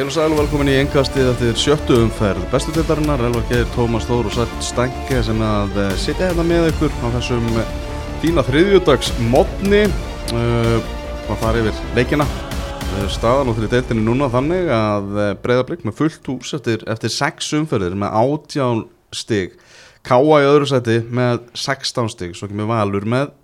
[0.00, 4.06] Heil og sæl og velkomin í engastið eftir sjöttu umferð bestu tildarinnar, Elvar Geir, Tómas
[4.08, 7.74] Þór og Sætt Stænke sem að eh, sitja hérna með ykkur á þessum eh,
[8.22, 10.88] fína þriðjúdags modni uh,
[11.28, 12.24] og fara yfir leikina.
[12.24, 17.52] Uh, staðan og þeirri deiltinu núna þannig að breyðablík með fullt hús eftir, eftir sex
[17.60, 19.60] umferðir með átján stig.
[20.00, 23.34] Káa í öðru seti með 16 stig svo kemur Valur með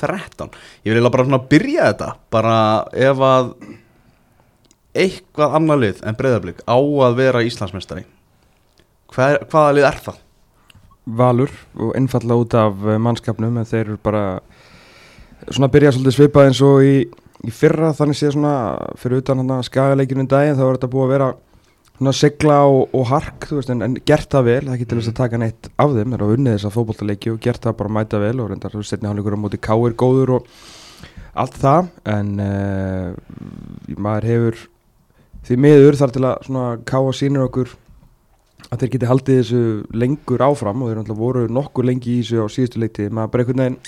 [0.00, 0.48] 13
[0.80, 2.60] ég vil eiginlega bara byrja þetta bara
[3.04, 3.58] ef að
[5.04, 8.06] eitthvað annar lið en breyðablík á að vera Íslandsmeistari
[9.14, 10.22] Hver, hvaða lið er það?
[11.18, 14.24] Valur og einfalla út af eh, mannskapnum en þeir eru bara
[15.46, 16.94] svona að byrja svolítið svipað eins og í,
[17.46, 18.54] í fyrra þannig séð svona
[18.98, 21.28] fyrir utan hann að skagaleikinu daginn þá er þetta búið að vera
[21.96, 25.20] svona sigla og, og hark veist, en, en gert það vel, það getur þess að
[25.20, 27.92] taka neitt af þeim, þeir eru að unnið þess að fókbóltaleiki og gert það bara
[27.92, 30.50] að mæta vel og reyndar setni hálfleikur á móti káir góður og
[31.36, 34.64] allt það en uh, maður hefur
[35.46, 37.72] því miður þar til að svona káa sínir okkur
[38.66, 39.62] að þeir geti haldið þessu
[39.94, 43.44] lengur áfram og þeir náttúrulega voru nokkur lengi í þessu á síðustu leikti maður bara
[43.44, 43.80] einhvern veginn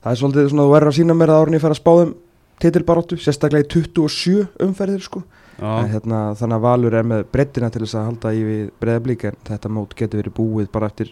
[0.00, 2.12] það er svolítið svona þú verður að sína mér að árunni fara að spáðum
[2.60, 5.22] titilbaróttu, sérstaklega í 27 umferðir sko.
[5.60, 9.26] En, hérna, þannig að Valur er með brettina til þess að halda í við breðablík
[9.28, 11.10] en þetta mót getur verið búið bara eftir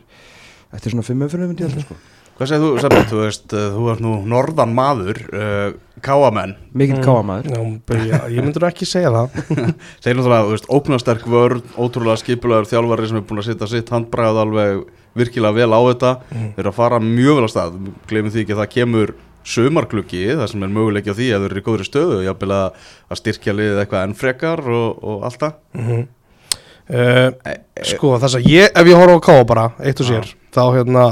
[0.73, 1.97] eftir svona 5 umferðum ég sko
[2.39, 2.99] Hvað segir þú, Sabbi?
[3.11, 5.73] Þú veist, uh, þú ert nú norðan maður, uh,
[6.07, 6.53] káamenn.
[7.03, 7.49] Káamaður.
[7.51, 9.39] Já, já, ég myndur ekki segja það.
[10.05, 13.91] Þeir náttúrulega, þú veist, óknarsterk vörn, ótrúlega skipulegur þjálfari sem er búin að setja sitt
[13.91, 14.85] handbræð alveg
[15.19, 16.13] virkilega vel á þetta.
[16.31, 16.53] Mm.
[16.55, 17.81] Þeir eru að fara mjög vel á stað,
[18.13, 19.15] glemum því ekki að það kemur
[19.49, 22.87] sumarklukki, það sem er möguleiki á því að þeir eru í góðri stöðu, jáfnvel að,
[23.09, 25.59] að styrkja liðið eitthvað enn frekar og, og allt það.
[25.75, 26.07] Mm
[26.89, 31.03] Sko, þess að ég, ef ég horfa á káa bara, eitt og sér þá hérna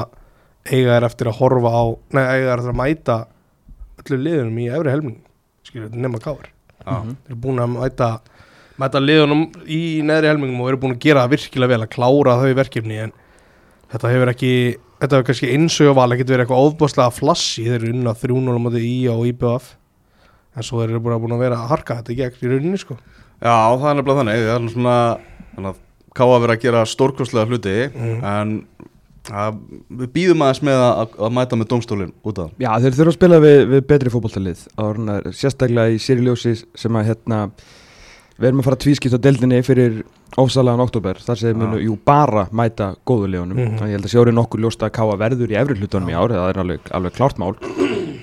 [0.72, 1.84] eiga er eftir að horfa á
[2.17, 3.17] nei, eiga er eftir að mæta
[4.03, 5.19] öllu liðunum í efri helming
[5.67, 6.48] skilur, nema káar
[6.86, 7.03] Já.
[7.03, 8.11] þeir eru búin að mæta
[8.79, 12.36] mæta liðunum í neðri helmingum og eru búin að gera það virkilega vel að klára
[12.42, 13.14] þau verkefni en
[13.92, 14.52] þetta hefur ekki
[15.01, 18.83] þetta hefur kannski einsögval ekkert verið eitthvað óbúslega flassi, þeir eru unna 3-0 á móti
[18.86, 19.73] í og IBF
[20.57, 22.96] en svo þeir eru bara búin að vera að harka þetta gegn í rauninni sko
[23.36, 24.95] Já, það er nefnilega þannig, það er svona,
[25.57, 25.83] þannig að
[26.17, 28.23] ká að vera að gera stórkostlega hluti Mhm.
[28.24, 28.55] en
[29.27, 32.53] við býðum aðeins með að, að mæta með domstólinn út af.
[32.53, 34.63] Það Já, þeir þurfa að spila við, við betri fótballtalið
[35.35, 37.41] sérstaklega í Sirius sem að hérna
[38.37, 40.01] við erum að fara að tvískipt á deildinni fyrir
[40.37, 41.57] ósalagan oktober, þar sem Já.
[41.57, 43.57] munu jú bara mæta góðu liðunum.
[43.57, 43.77] Mhm.
[43.79, 46.35] þannig ég held að sjóri nokkur ljósta að káa verður í efri hlutunum í ár,
[46.35, 47.55] það er alveg, alveg klárt mál.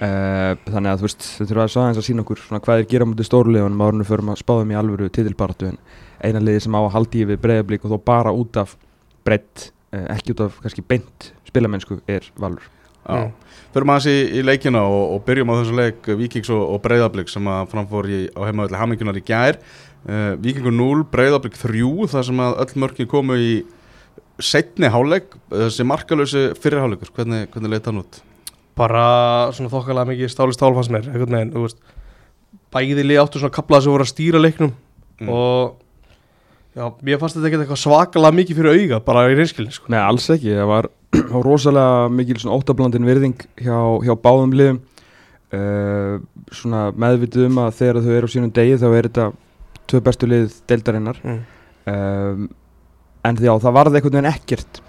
[0.03, 2.89] Uh, þannig að þú veist þau þurfa að aðeins að sína okkur svona hvað þeir
[2.91, 3.83] gera mútið stóru liðunum.
[3.85, 5.77] Árunum fyrir að spáðum í alvöru titilbaratu en
[6.21, 8.75] eina liði sem á að haldi við breyðablík og þó bara út af
[9.23, 9.71] breytt,
[10.15, 12.63] ekki út af kannski beint spilamennsku er valur
[13.03, 13.31] Já, Mm.
[13.75, 17.27] förum aðeins í, í leikina og, og byrjum á þessu leik Víkings og, og Breiðablík
[17.27, 21.81] sem að framfór í, á heimaðalli Hammingunar í gær uh, Víkingur 0, Breiðablík 3
[22.13, 23.49] þar sem að öll mörkin komu í
[24.39, 28.21] setni háleik, þessi markalösi fyrir háleikur, hvernig, hvernig leit hann út?
[28.73, 31.83] bara svona þokkalega mikið stáli stál fannst mér einhvern veginn, þú veist
[32.73, 34.71] bæði lið áttu svona kaplað sem voru að stýra leiknum
[35.21, 35.27] Mm.
[35.29, 35.75] og
[36.73, 39.91] já, mér fannst þetta ekki eitthvað svakalega mikið fyrir auga bara í reynskilin sko.
[39.93, 40.89] Nei, alls ekki, það var
[41.47, 44.81] rosalega mikil svona óttablandin virðing hjá, hjá báðum liðum
[45.53, 46.17] uh,
[46.53, 49.29] svona meðvitið um að þegar þau eru á sínum degi þá er þetta
[49.91, 51.43] tvö bestu lið deildarinnar mm.
[51.93, 52.47] um,
[53.23, 54.81] en því já, það varði einhvern veginn ekkert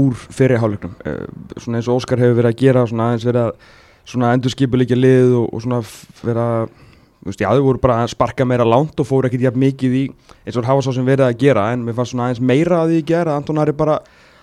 [0.00, 1.24] úr fyrirháleiknum uh,
[1.56, 3.76] svona eins og Óskar hefur verið að gera svona aðeins verið að
[4.10, 5.90] svona endurskipuleikja lið og, og
[6.26, 6.89] vera þú
[7.26, 10.04] veist, já, þau voru bara að sparka meira langt og fóru ekkert jafn mikið í
[10.46, 12.94] eins og hafa svo sem verið að gera en mér fannst svona aðeins meira að
[12.94, 13.98] því að gera Anton Ari bara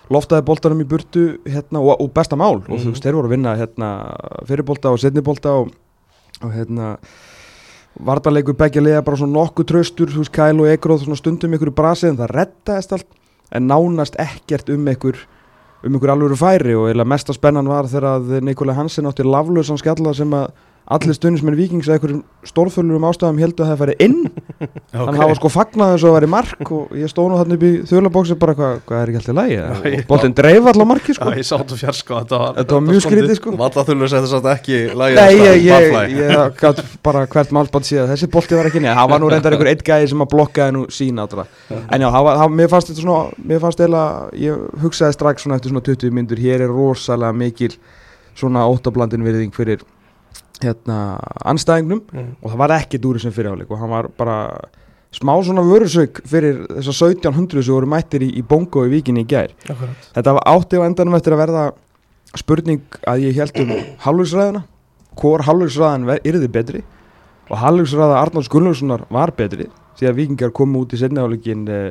[0.08, 2.92] loftaði boltanum í burtu hérna, og, og besta mál og þú Mhm.
[2.94, 3.88] veist, þeir voru að vinna hérna,
[4.48, 5.72] fyrirbolta og setnibolta og,
[6.42, 6.96] og hérna
[7.98, 11.72] vartarleikur begja liða bara svona nokkuð traustur þú veist, Kæl og Egróð svona stundum ykkur
[11.72, 13.08] í brasi en það rettaðist allt
[13.58, 15.18] en nánast ekkert um ykkur
[15.84, 20.14] um ykkur alvöru færi og mesta spennan var þegar að Nikolai Hansen átti laflösan skalla
[20.14, 20.50] sem að
[20.88, 24.18] allir stundismenn vikings að einhverjum stórfölurum ástæðum heldur að það færi inn.
[24.58, 27.40] Þannig að það var sko fagnað eins og það væri mark og ég stóð nú
[27.40, 30.88] þarna upp í þjóðlabóksi bara hvað hva er ekki alltaf lægi og boltinn dreif allar
[30.88, 31.28] marki sko.
[31.28, 33.54] Já, ég sátt og fjár sko þetta var, þetta var mjög skrítið sko.
[33.60, 38.08] Valla þullu setja satt ekki lægið Nei, ég, ég, ég gat bara hvert málsband síðan.
[38.14, 40.76] Þessi bolti var ekki neða, það var nú reyndar einhver eitt gæði sem að blokkaði
[40.78, 44.02] nú sína átra en já, það mér fannst þetta svona mér fannst eða,
[44.40, 47.72] ég hugsaði strax svona eftir svona 20 myndur, hér er rosalega mikil
[48.38, 49.82] svona óttablandin virðing fyrir
[50.62, 50.98] hérna
[51.48, 52.28] anstæðingnum mm.
[52.42, 54.36] og það var ekkert úr þessum fyrirháleik og hann var bara
[55.14, 59.28] smá svona vörusök fyrir þessar 1700 sem voru mættir í, í bongo í vikinni í
[59.30, 61.62] gær akkurat Þetta var átti á endanum eftir að verða
[62.36, 63.72] spurning að ég held um
[64.04, 64.64] halvlegsræðuna
[65.18, 66.82] hvor halvlegsræðan yrði betri
[67.48, 71.88] og halvlegsræða Arnalds Gunnlaugssonar var betri því að vikingar komu út í setniháleikin uh,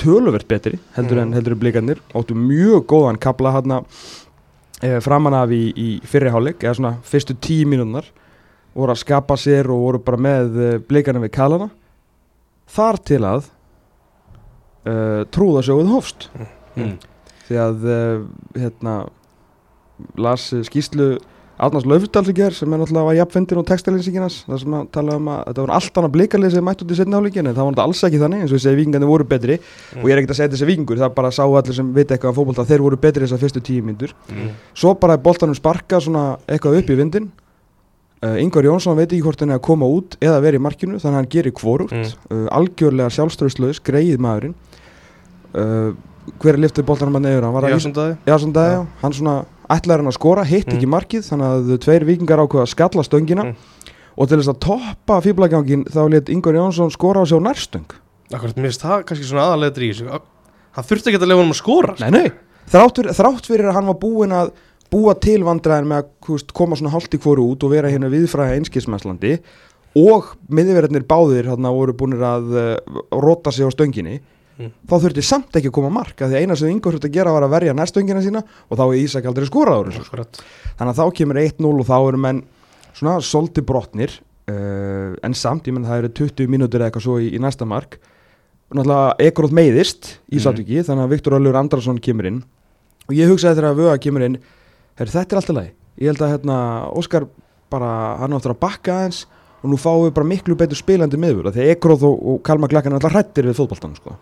[0.00, 1.34] töluvert betri heldur en Mhm.
[1.36, 3.82] heldur en blikarnir áttu mjög góðan kabla hérna
[4.80, 8.08] framan af í, í fyrri hálfleik eða svona fyrstu tíu mínúnar
[8.74, 11.68] voru að skapa sér og voru bara með uh, blikarna við kalana
[12.74, 13.46] þar til að
[14.88, 16.28] uh, trúðasjóið hófst
[16.74, 16.96] Mm.
[17.46, 18.22] því að uh,
[18.58, 18.92] hérna
[20.18, 21.20] las skýslu
[21.54, 25.14] Arnars Laufdal í ger sem er náttúrulega var jafnfindin og textilýsinginas þar sem að tala
[25.20, 27.62] um að þetta voru allt annað blikarlið sem mætt út í setni hálfleikin en það
[27.68, 29.58] var þetta alls ekki þannig eins og ég segi vikingarnir voru betri.
[30.00, 32.32] Og ég er ekkert að segja þessi vikingur það bara sá allir sem veit eitthvað
[32.32, 34.50] um fótbolta að þeir voru betri þessar fyrstu tíu myndur Mm.
[34.74, 37.30] svo bara er boltanum sparka svona eitthvað upp í vindin
[38.24, 40.98] uh, Ingvar Jónsson veit ekki hvort hann er að koma út eða vera í markinu
[40.98, 41.20] þannig að
[49.02, 49.12] hann
[49.72, 50.76] neyður hann að skora, hitt Mm.
[50.76, 53.44] ekki markið þannig að tveir vikingar ákveða að skalla stöngina.
[53.44, 53.56] Mm.
[54.16, 57.90] og til þess að toppa fýblagangin þá let Ingvar Jónsson skora á sig á nærstöng.
[58.32, 60.20] Akkurat, mér finnst það kannski svona aðalega í þessu.
[60.74, 62.30] Hann þurfti ekki að lefa hann að skora Nei, nei,
[62.70, 64.52] þrátt fyrir, þrátt fyrir að hann var búinn að
[64.90, 67.90] búa til vandræðin með að þú veist, koma svona hálft í hvoru út og vera
[67.90, 69.32] hérna viðfræða einskismesslandi
[69.98, 74.20] og miðverðarnir báðir hérna voru búinir að uh, rota sig á stönginni
[74.54, 74.70] Mm.
[74.86, 77.32] þá þurfti samt ekki að koma mark að því eina sem Ingvar þurfti að gera
[77.34, 80.38] var að verja nærstöngina sína og þá er Ísak aldrei Akkurat
[80.78, 82.42] þannig að þá kemur 1-0 og þá eru menn
[82.94, 84.14] svona solti brotnir
[84.46, 87.66] uh, en samt, ég menn það eru 20 mínútur eða eitthvað svo í, í næsta
[87.66, 87.98] mark
[88.74, 90.44] náttúrulega Ekroth meiðist í Mhm.
[90.44, 92.42] Sátuki þannig að Viktor Öllur Andrason kemur inn
[93.08, 94.38] og ég hugsaði þegar að Vöga kemur inn
[94.98, 96.56] herri, þetta er alltaf lagi, ég held að hérna,
[96.94, 97.26] Óskar
[97.70, 99.24] bara, hann áttur að bakka aðeins
[99.64, 102.70] og nú fáum við bara miklu betur spilandi miður því að Ekroth og, og Kalmar
[102.70, 104.14] Glakkan er alltaf hrættir við fótboltan sko.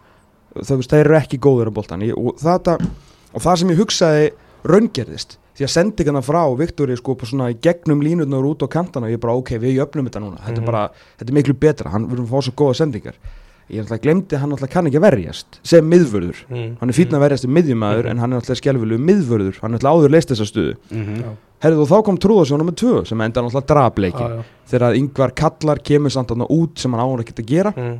[0.54, 4.30] Það, veist, þeir eru ekki góður á boltan ég, og, og það sem ég hugsaði
[4.68, 9.08] raungerðist því að sendingarna frá Viktori sko bara svona í gegnum línutnar út á kantana
[9.08, 10.64] og ég bara ok, við jöfnum þetta núna þetta, er Mhm.
[10.70, 10.82] bara,
[11.18, 13.14] þetta er miklu betra, hann verður að fá svo góða sendingar
[13.70, 16.76] ég að glemdi hann alltaf kann ekki að verjast sem miðvörður, mm.
[16.80, 18.10] hann er fínn að verjast sem miðjumæður Mhm.
[18.10, 21.24] en hann er alltaf skelvilu miðvörður hann er alltaf áður leist þessa stuðu Mhm.
[21.62, 24.42] herrið og þá kom Trúðarsson með tvö sem enda alltaf drapleikin Já, já.
[24.68, 27.98] þegar yngvar kallar kemur samt hann út sem hann áður ekkert að gera Mm.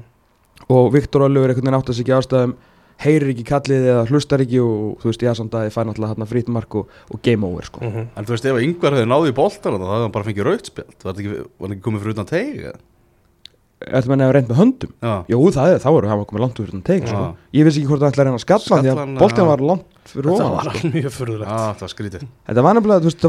[0.72, 2.54] Og Viktor Öllur einhvern veginn átt að sig ekki ástæðum
[3.02, 6.74] heyrir ekki kallið eða hlustar ekki og þú veist þið fær náttúrulega hérna frýtt mark
[6.78, 8.08] og, og game over sko Mhm.
[8.16, 10.96] En þú veist, ef yngvar hefði náði í boltan þá hefði hann bara fengið rautspjald
[11.02, 12.56] Var þetta ekki, var hann ekki komið fyrir utan teig?
[12.62, 12.78] eða?
[13.82, 16.60] Þetta menn hefur reynd með höndum Já, Jú, það er, þá eru hann komið langt
[16.62, 17.18] úr þetta teik sko.
[17.18, 17.34] Já.
[17.58, 19.48] Ég vissi ekki hvort það ætlaði að reyna að skalla því að hann, já.
[19.50, 20.70] var langt fyrir Þetta ofan var sko.
[20.70, 23.22] alveg mjög furðulegt Já, það var skrítið Þetta var nefnilega, þú veist,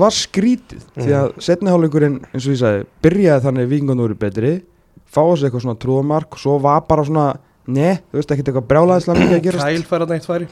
[4.94, 7.26] það og fá þessu eitthvað svona trúðamark og svo var bara svona,
[7.68, 9.66] ne, þú veist, ekkert eitthvað brjálæðislega mikið að gerast.
[9.68, 10.48] Kæl fær að neitt færi.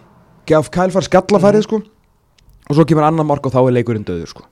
[0.52, 1.82] Gaf kælfar skallafærið sko.
[2.70, 4.46] Og svo kemur annar mark og þá er leikurinn döður sko.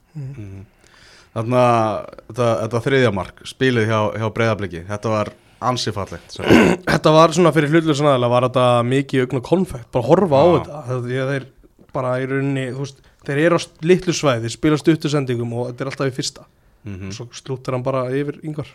[1.30, 1.92] Þannig að
[2.30, 5.30] þetta, þetta þriðja mark Spilið hjá, hjá breyðabliki Þetta var
[5.70, 6.48] ansi fallegt sem-
[6.90, 9.86] Þetta var svona fyrir hlutlust aðeins var þetta mikið augn og konfekt?
[9.94, 10.58] Bara horfa á Já.
[10.66, 11.46] þetta því að þeir
[11.94, 13.00] bara í rauninni þú veist,
[13.30, 16.48] þeir eru á litlu svæði spila stuttusendingum og þetta er alltaf í fyrsta.
[16.90, 17.10] Mhm.
[17.14, 18.70] svo slúttir hann bara yfir yngvar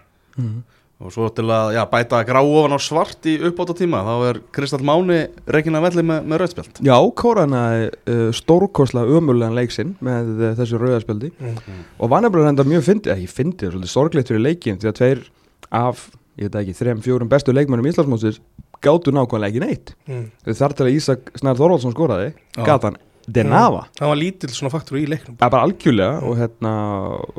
[1.03, 4.41] Og svo til að já, bæta grá ofan á svart í uppbóta tíma Þá er
[4.55, 10.31] Kristall Máni reikin að velli með, með rautspjald Já, Kórana uh, stórkosla ömurlegan leiksinn með
[10.37, 14.79] uh, þessu rauðarspjaldi og var nefnilega enda mjög fyndið, ekki fyndið, svolítið sorglegt fyrir leikin
[14.83, 15.25] því að tveir
[15.75, 16.05] af,
[16.39, 18.39] ég veit ekki, þrem, fjórum bestu leikmennum Íslandsmótsins
[18.85, 19.95] gátu nákvæmlega ekki neitt.
[20.07, 20.29] Mm.
[20.47, 24.99] þar til að Ísak Snær Þorvaldsson skoraði gata hann Denava Það var lítill svona faktor
[25.01, 26.73] í leiknum Það er bara algjörlega og hérna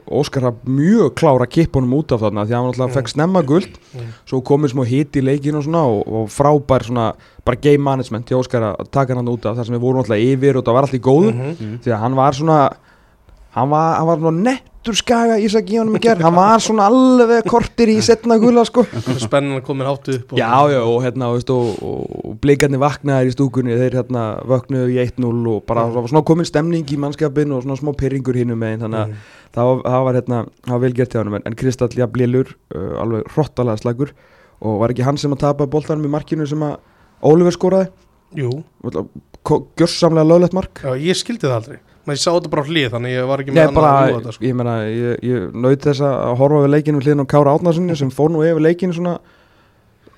[0.09, 2.95] Óskar hafði mjög klára kippunum út af þarna því að hann alltaf Mm.
[2.97, 4.07] fekk snemma guld Mm.
[4.25, 7.13] svo komið smá hit í leikinu og svona og, og frábær svona
[7.45, 10.17] bara game management til Óskar að taka hann út af þar sem við vorum alltaf
[10.17, 11.79] yfir og það var allt í góðu Mhm.
[11.83, 12.69] því að hann var svona
[13.55, 15.47] hann var, hann var svona nettur skaga í
[15.79, 18.83] honum í gerð, hann var svona alveg kortir í setna gula sko.
[19.21, 23.33] Spennan komin hátt upp og, já já og hérna veist, og, og, blikarnir vaknaðir í
[23.35, 26.07] stúkunni þeir hérna vöknuðu í 1-0 og bara Mm.
[26.11, 29.15] svona komin stemning í mannskapin og svona smá pyrringur hinnum megin þannig að Mm.
[29.55, 33.77] það, það var hérna var vel gert hjá hann en, Kristall Jablilur uh, alveg hrottalega
[33.81, 34.11] slagur
[34.61, 36.77] og var ekki hann sem að tapa boltanum í markinu sem að
[37.21, 37.89] Oliver skoraði?
[38.35, 38.51] Jú,
[39.79, 40.81] gjörsamlega löglegt mark?
[40.83, 43.67] Já, ég skildi það aldrei maður sá þetta bara hlið þannig ég var ekki með
[43.69, 44.45] annað að þetta, sko.
[44.45, 48.11] ég meina, ég, ég naut þess að horfa við leikinu hliðin á Kára Átnarssoni sem
[48.13, 49.17] fór nú yfir leikinu svona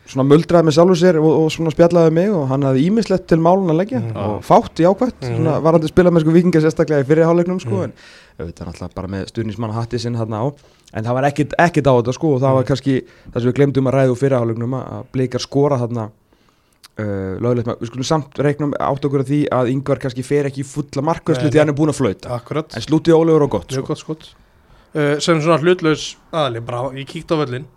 [0.07, 3.39] svona muldraði með sjálfur sér og, og svona spjallaði mig og hann hafði ímislegt til
[3.43, 4.15] málun að leggja Mhm.
[4.15, 5.35] og fátt í ákvæmt, Mhm.
[5.35, 7.83] svona varandi spila með sko vikinga sérstaklega í fyrirháleiknum sko Mhm.
[7.83, 7.93] en
[8.39, 10.47] auðvitað náttúrulega bara með stuðnismann hatti sinn hann á
[10.93, 12.67] en það var ekkit, ekkit á þetta sko og það var Mhm.
[12.71, 13.03] kannski
[13.33, 16.09] það sem við glemdum að ræða úr fyrirháleiknum að að blikar skora þarna
[16.97, 20.47] Uh, löglegt, maður- við skulum samt reiknum átt okkur að því að yngvar kannski fer
[20.49, 22.29] ekki í fulla markvæslu Nei, því hann er búin að flauta.
[22.33, 23.83] Akkurat, en slútið ólegur og gott sko.
[23.85, 24.23] gott skot.
[24.97, 27.67] Uh, sem svona hlutlaus aðli, bara ég kíkti á völlin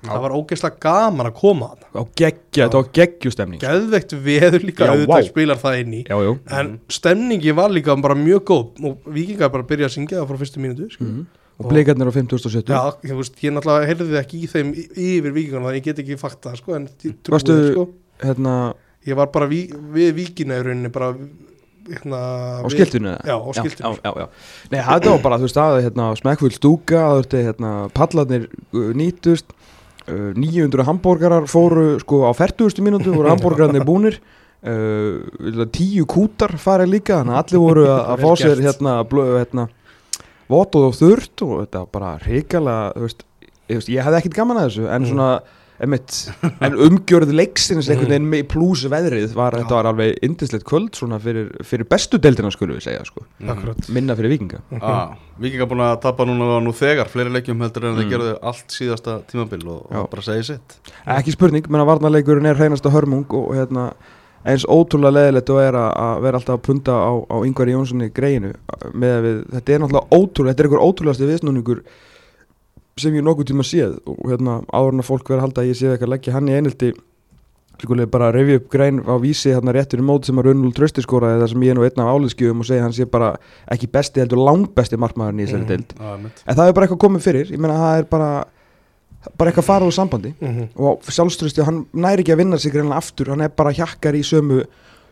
[0.00, 4.88] það var ógeðslega gaman að koma að á geggja, þetta var geggjustemning geðveikt veður líka
[4.88, 5.28] Já, auðvitað vá.
[5.28, 6.02] spilar það inn í.
[6.08, 8.66] Já, já, en stemningi var líka bara mjög góð.
[8.80, 11.04] Og vikingar bara byrja að syngja það frá fyrstu mínútu sko.
[11.04, 11.26] Mhm.
[11.60, 15.76] og blikarnir á 5070 Já, ég, veist, ég náttúrulega heyrði ekki í þeim yfir vikingarna
[15.76, 17.90] ég get ekki fakt það sko,
[18.22, 18.54] hérna
[19.08, 19.62] ég var bara ví,
[19.94, 21.14] við vikina í rauninni bara
[21.90, 22.18] hérna,
[22.60, 24.26] á við- skiltinu Já, á skiltinu já, já, já.
[24.70, 28.44] Nei, þetta var bara, þú veist, að hérna, smekkfull stúka, það þurfti, hérna, pallarnir
[28.76, 29.54] uh, nýtust
[30.06, 32.84] uh, 900 hambúrgarar fóru, sko, á 40.
[32.84, 34.20] mínútu voru hambúrgararnir búnir
[34.62, 38.66] uh, 10 kútar farið líka, þannig að allir voru að, að fá Vel sér, gert.
[38.68, 39.66] hérna, blö, hérna
[40.50, 43.24] votuð og þurrt og þetta var bara hrikalega, þú veist,
[43.70, 45.10] ég, veist, ég hefði ekkit gaman að þessu, en Mm.
[45.14, 45.28] svona
[45.80, 49.62] en umgjörð leiksins einhvern veginn með plús veðrið var, Já.
[49.62, 53.24] þetta var alveg indislegt kvöld svona fyrir, fyrir bestu deildina skulum við segja sko.
[53.48, 53.88] Akkurat.
[53.88, 57.94] Minna fyrir vikinga Ah, Vikingar búin að tapa núna nú þegar fleiri leikjum heldur en
[57.94, 58.00] Mm.
[58.02, 60.76] þeir gerðu allt síðasta tímabil og, og bara segja sitt.
[61.08, 63.92] Ekki spurning, menna varnarleikurinn er hreinasta hörmung og hérna
[64.44, 68.06] eins ótrúlega leðilegt og er að, að vera alltaf að punta á, á yngvar Jónssoni
[68.12, 68.52] greinu
[68.96, 71.82] með að við, þetta er náttúrulega ótrúlega þetta er einhver ótrúlegasti viðsnúningur
[72.96, 75.68] sem ég nokkuð tíma séð og hérna áður en að fólk verður að halda að
[75.70, 76.92] ég sé ekki að leggja hann í
[77.80, 81.00] skulið bara revja upp grein á vísi hérna réttur í mót sem að Runnul Trösti
[81.04, 83.30] skoraði þar sem ég er nú einn af áliðskjöfum og segja hann sé bara
[83.72, 85.68] ekki besti heldur langbesti markmaðurinn í þessari Mhm.
[85.70, 86.42] deild ah, mitt.
[86.46, 88.44] en það er bara eitthvað komið fyrir, ég meina það er bara
[89.36, 90.68] bara eitthvað farað úr sambandi Mhm.
[90.76, 94.22] og sjálfströsti, hann næri ekki að vinna sig greinlega aftur, hann er bara hjakkar í
[94.24, 94.64] sömu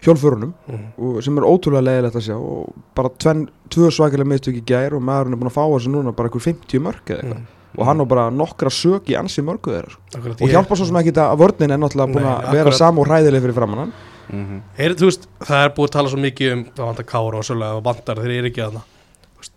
[0.02, 0.84] hjólfurunum Mhm.
[0.98, 4.92] og sem er ótrúlega leiðilegt að sjá og bara tvenn, tvö svakalega mistök í gær
[4.94, 7.46] og maðurinn er búin að fá þessu núna bara einhver 50 mörg eða eitthvað Mhm.
[7.76, 10.00] Og hann á bara nokkra sök í ansi mörgu þeirra sko.
[10.16, 13.06] Akkurat, og hjálpa svo sem ekki að vörnin er náttúrulega búin að vera sam og
[13.06, 13.92] hræðileg fyrir framann hann
[14.28, 14.58] Mhm.
[14.76, 17.76] Er, veist, það er búið að tala svo mikið um það vantar kára og svolítið
[17.78, 19.48] og vantar þeir eru ekki að það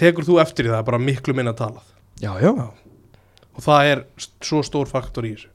[0.00, 1.82] tekur þú eftir í það er bara miklu minna talað
[2.22, 2.52] já, já,
[3.54, 4.00] og það er
[4.40, 5.50] svo stór faktor í þessu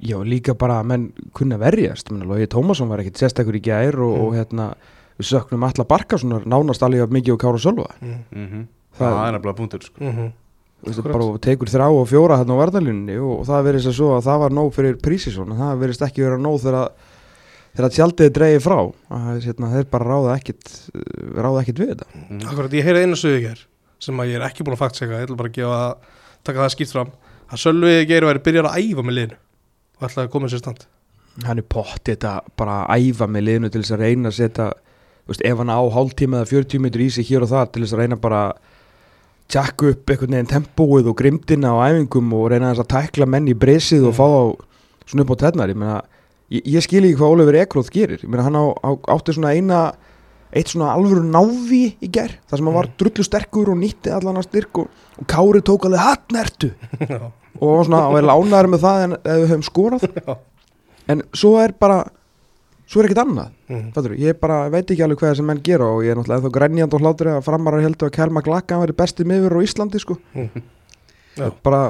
[0.00, 1.04] já, líka bara að menn
[1.36, 4.24] kunna verjast, Lógi Tómasson var ekkit sérstakur í gær og, Mm.
[4.24, 4.74] og hérna
[5.18, 8.18] við söknum alla Barkasonar nánast alveg mikið og Kára Sölva mm.
[8.32, 8.66] Mhm.
[8.98, 10.00] Það- það er nefnilega punktur sko.
[10.00, 10.32] Mm Akkurat.
[11.02, 14.26] Bara og tekur þrá og fjóra hérna á varðalunni og það verðist að svo að
[14.28, 18.78] það var nóg fyrir prísisón það verðist ekki vera nóg þegar tjaldið dreigi frá.
[19.14, 21.02] Að hérna, þeir bara ráða ekkit uh,
[21.38, 22.08] ráða ekkit við þetta.
[22.14, 22.44] Mhm.
[22.50, 23.64] Akkurat, ég heyrði einu sögu hér
[24.02, 25.78] sem að ég er ekki búin að faktseka, ég ætla bara að gefa
[26.46, 27.08] taka það skýrt fram,
[27.50, 29.38] að Sölvi Geir væri byrjar að æfa með liðinu
[29.98, 30.84] og ætlaði að koma sér stand.
[31.46, 34.68] Hann er pott þetta bara að æfa með liðinu til þess að reyna að setja
[35.28, 38.02] ef hann á hálftíma eða 40 mitur í sig hér og það til þess að
[38.04, 38.42] reyna bara
[39.48, 43.54] tjakka upp einhvern veginn tempóið og grimdina á æfingum og reyna að tækla menn í
[43.56, 44.18] breysið og Mm.
[44.18, 44.42] fá þá
[45.08, 46.02] svona upp á tennar ég,
[46.50, 48.20] ég, ég skil ekki hvað Ólefur Ekróð gerir.
[48.24, 49.92] Ég meina, hann á, á, átti svona eina
[50.52, 52.94] eitt svona alvöru návi í ger það sem hann var Mm.
[52.98, 54.88] drullu sterkur og nýtti allan að styrk og,
[55.20, 56.70] og Kári tók alveg hatt nertu
[57.08, 57.20] Já,
[57.60, 60.06] og var svona að vera lánaður með það en við höfum skorað.
[61.08, 62.02] En svo er bara
[62.88, 63.86] svo er ekkert annað mm.
[63.96, 66.54] Fattur, ég bara veit ekki alveg hvað þessi menn gera og ég er náttúrulega ennþá
[66.56, 70.16] grænjand og hlátur að framarar heldur að Kjælma Glakka væri besti miður á Íslandi sko.
[70.34, 70.64] Mm.
[71.38, 71.50] Já.
[71.62, 71.82] bara,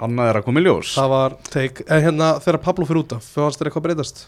[0.00, 3.16] annað er að koma í ljós það var teik, en hérna þegar Pablo fyrir út
[3.16, 4.24] af, fannst þér eitthvað breytast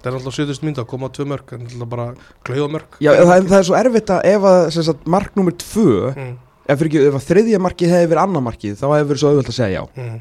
[0.00, 2.06] það er alltaf 70 mynda að koma á tvö mörg en alltaf bara
[2.46, 5.56] klauða mörg já, það, það er svo erfitt að ef að sem sagt, mark nummer
[5.60, 6.32] tvö mm.
[6.70, 9.58] ef, ekki, ef þriðja markið hefði verið annar markið þá hefði verið svo auðvöld að
[9.58, 10.18] segja já Mm.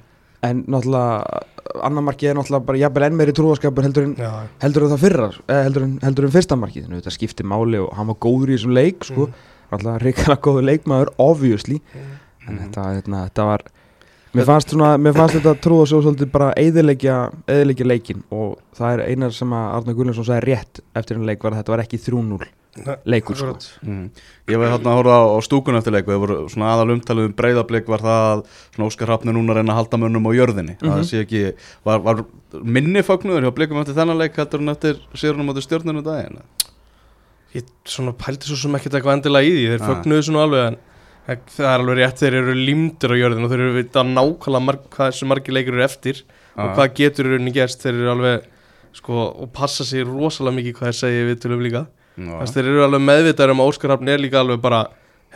[0.47, 1.43] En náttúrulega
[1.85, 4.31] annar markið er náttúrulega bara jafnvel enn meiri trúaskapur heldur en, Já,
[4.63, 7.91] heldur en það fyrra heldur, en, heldur en fyrsta markið Nú, þetta skipti máli og
[7.97, 9.27] hann var góður í þessum leik sko.
[9.27, 9.49] Mm.
[9.73, 12.15] náttúrulega reikana góður leikmaður obviously Mm.
[12.49, 13.63] en þetta, þetta, þetta var
[14.33, 17.17] mér fannst, svona, mér fannst þetta trúa svo svolítið bara eðilegja,
[17.85, 21.53] leikin og það er einar sem að Arna Gullarsson sagði rétt eftir en leik var
[21.53, 22.49] að þetta var ekki 3-0 Nei,
[23.09, 23.53] leikur sko.
[23.83, 24.09] Mhm.
[24.47, 26.93] Ég var hérna að horfa á, á stúkun eftir leik og það voru svona aðal
[26.95, 28.43] umtalið um breyðablík var það að
[28.75, 31.41] svona Óskar Hrafni núna að reyna að halda mönnum á jörðinni það sé ekki,
[31.83, 32.23] var, var
[32.63, 36.39] minni fagnuður hjá blikum eftir þennan leik heldur en eftir sérunum átti stjórnunum daginn
[37.57, 39.89] ég svona pældi svo sem ekkert eitthvað endilega í því þeir Ah.
[39.89, 40.77] fögnuðu svona alveg en
[41.49, 44.79] það er alveg rétt, þeir eru limtir á jörðin og þeir eru vita nákvæmlega marg,
[44.93, 46.21] hvað þessi margir leikur eru eftir
[46.57, 48.43] og hvað getur í rauninni gerst þeir eru alveg
[48.93, 52.83] sko, og passa sig rosalega mikið hvað þeir segja við tölum líka Þess, þeir eru
[52.87, 54.81] alveg meðvitaður um að Óskar Hafn er líka alveg bara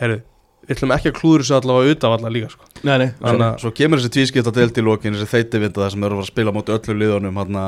[0.00, 0.18] herru,
[0.66, 2.64] við ætlum ekki að klúður þessu allavega utan alla líka sko.
[2.84, 5.90] Nei, nei, Þannig að- svo kemur þessi tvískipta deild í lokin þessi þeiti vinda það
[5.94, 7.64] sem eru að fara að spila móti öllu liðunum hana,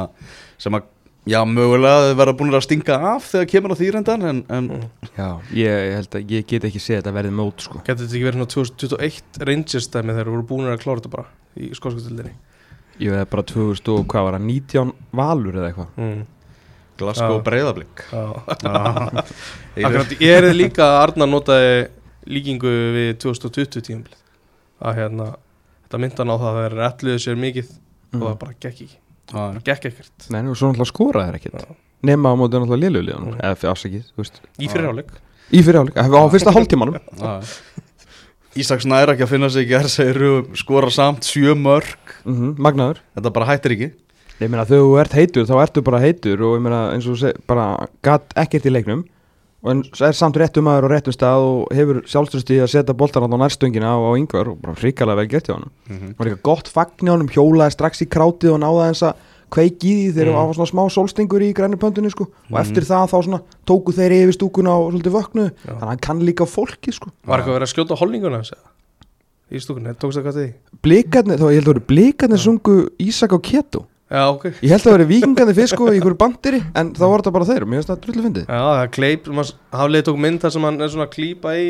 [0.59, 0.83] sem að
[1.27, 4.85] já, mögulega þau verða búin að stinga af þegar kemur á þýrendan en, en Mm.
[5.17, 7.81] Já, ég held að ég get ekki séð þetta verði mót sko.
[7.85, 11.27] getur þetta ekki verið svona 2021 Rangers dæmi þegar voru búin að klára þetta bara
[11.57, 12.35] í skóskustildinni
[13.01, 16.23] Ég veið bara 2000 og hvað var það, 19 valur eða eitthvað mm.
[17.01, 17.43] Glasgow Já.
[17.47, 17.97] breyðablík
[20.21, 21.73] ég er líka að Arnar notaði
[22.27, 24.17] líkingu við 2020 tíumbil
[24.83, 25.27] að hérna,
[25.87, 27.69] þetta myndan á það að þeir ætluðu sér mikið
[28.17, 28.89] og það bara gekk ekki,
[29.27, 30.17] Já, það gekk ekkert.
[30.31, 31.61] Nei, og svo náttúrulega skora þær ekkert.
[32.07, 33.39] Nema á móti náttúrulega lélugliðan Mhm.
[33.43, 34.37] Eða afsakið, þú veist.
[34.61, 35.11] Í fyrirháleik
[35.51, 35.99] Í fyrirháleik, á
[36.35, 36.95] fyrsta hálftímanum.
[37.19, 37.33] Já.
[38.57, 40.19] Ísaks næra ekki að finna sig í gerð segir
[40.57, 42.99] skora samt sjö mörg mm Magnaður.
[43.19, 43.89] Þetta bara hættir ekki
[44.41, 47.15] Ég meina þegar þú ert heitur þá ertu bara heitur og ég meina eins og
[47.17, 47.67] þú seg, bara
[48.05, 49.05] gatt ekkert í leiknum
[49.65, 53.25] og en er samt réttum maður á réttum stað og hefur sjálfströsti að setja boltan
[53.25, 56.13] á nærstöngina á, á yngvar og bara hrikalega vel gert hjá hann mm -hmm.
[56.13, 59.15] Það var eitthvað gott fagn hjá hann hjólaði strax í krátið og náða eins að
[59.51, 60.37] kveiki í því þegar Mm.
[60.37, 62.61] það var svona smá sólstingur í grænni pöndunni sko og Mhm.
[62.61, 66.21] eftir það þá svona tóku þeir yfir stúkuna og svolítið vöknuðu þannig að hann kann
[66.21, 68.69] líka fólki sko var eitthvað verið að skjóta holninguna hans eða?
[69.53, 70.53] í stúkunni, tókst það hvað því
[70.83, 74.81] Blikarnir, þá ég held að voru blikarnir sungu Ísak á keto já, ok, Ég held
[74.81, 77.71] að það veri vikingandi sko í einhverju bandiri en þá var þetta bara þeir og
[77.73, 78.49] mér finnst það drullu fyndið.
[78.49, 79.29] Já, það er kleip
[79.81, 81.69] hafliði tók mynd þar sem hann er svona að klípa í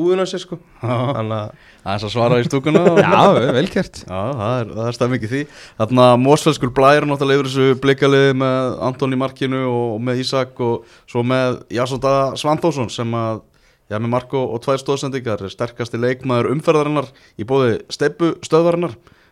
[0.00, 0.58] húðuna sér sko.
[0.80, 2.82] Það þannig að er að svara í stúkuna.
[3.04, 3.20] Já,
[3.56, 4.00] vel gert.
[4.06, 5.42] Já, það er, það er stað mikið því.
[5.80, 10.98] Þarna Mósfellskur Blær náttúrulega yfir þessu blikaliði með Antoni Markinu og, og með Ísak og
[11.10, 13.46] svo með Jasonda Svanþórsson sem að
[13.90, 17.08] Já, með Marko og tvær stóðsendingar er sterkasti leikmaður umferðarinnar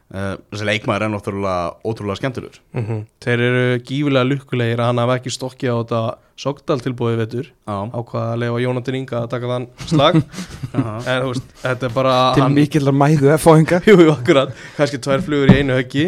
[0.09, 5.03] í uh, Þessi leikmaður er náttúrulega ótrúlega skemmtilegur mm þeir eru gífulega lukkulegir að hann
[5.03, 6.03] hafa ekki stokki á þetta
[6.39, 11.33] Sogdal tilbúið vetur Já, ákvaða að lefa Jónatan Inga að taka þann slag en þú
[11.33, 15.51] veist, þetta er bara Til hann- mikillar mæðu F-fáinga Jú, jú, akkurat, kannski tvær flugur
[15.53, 16.07] í einu höggi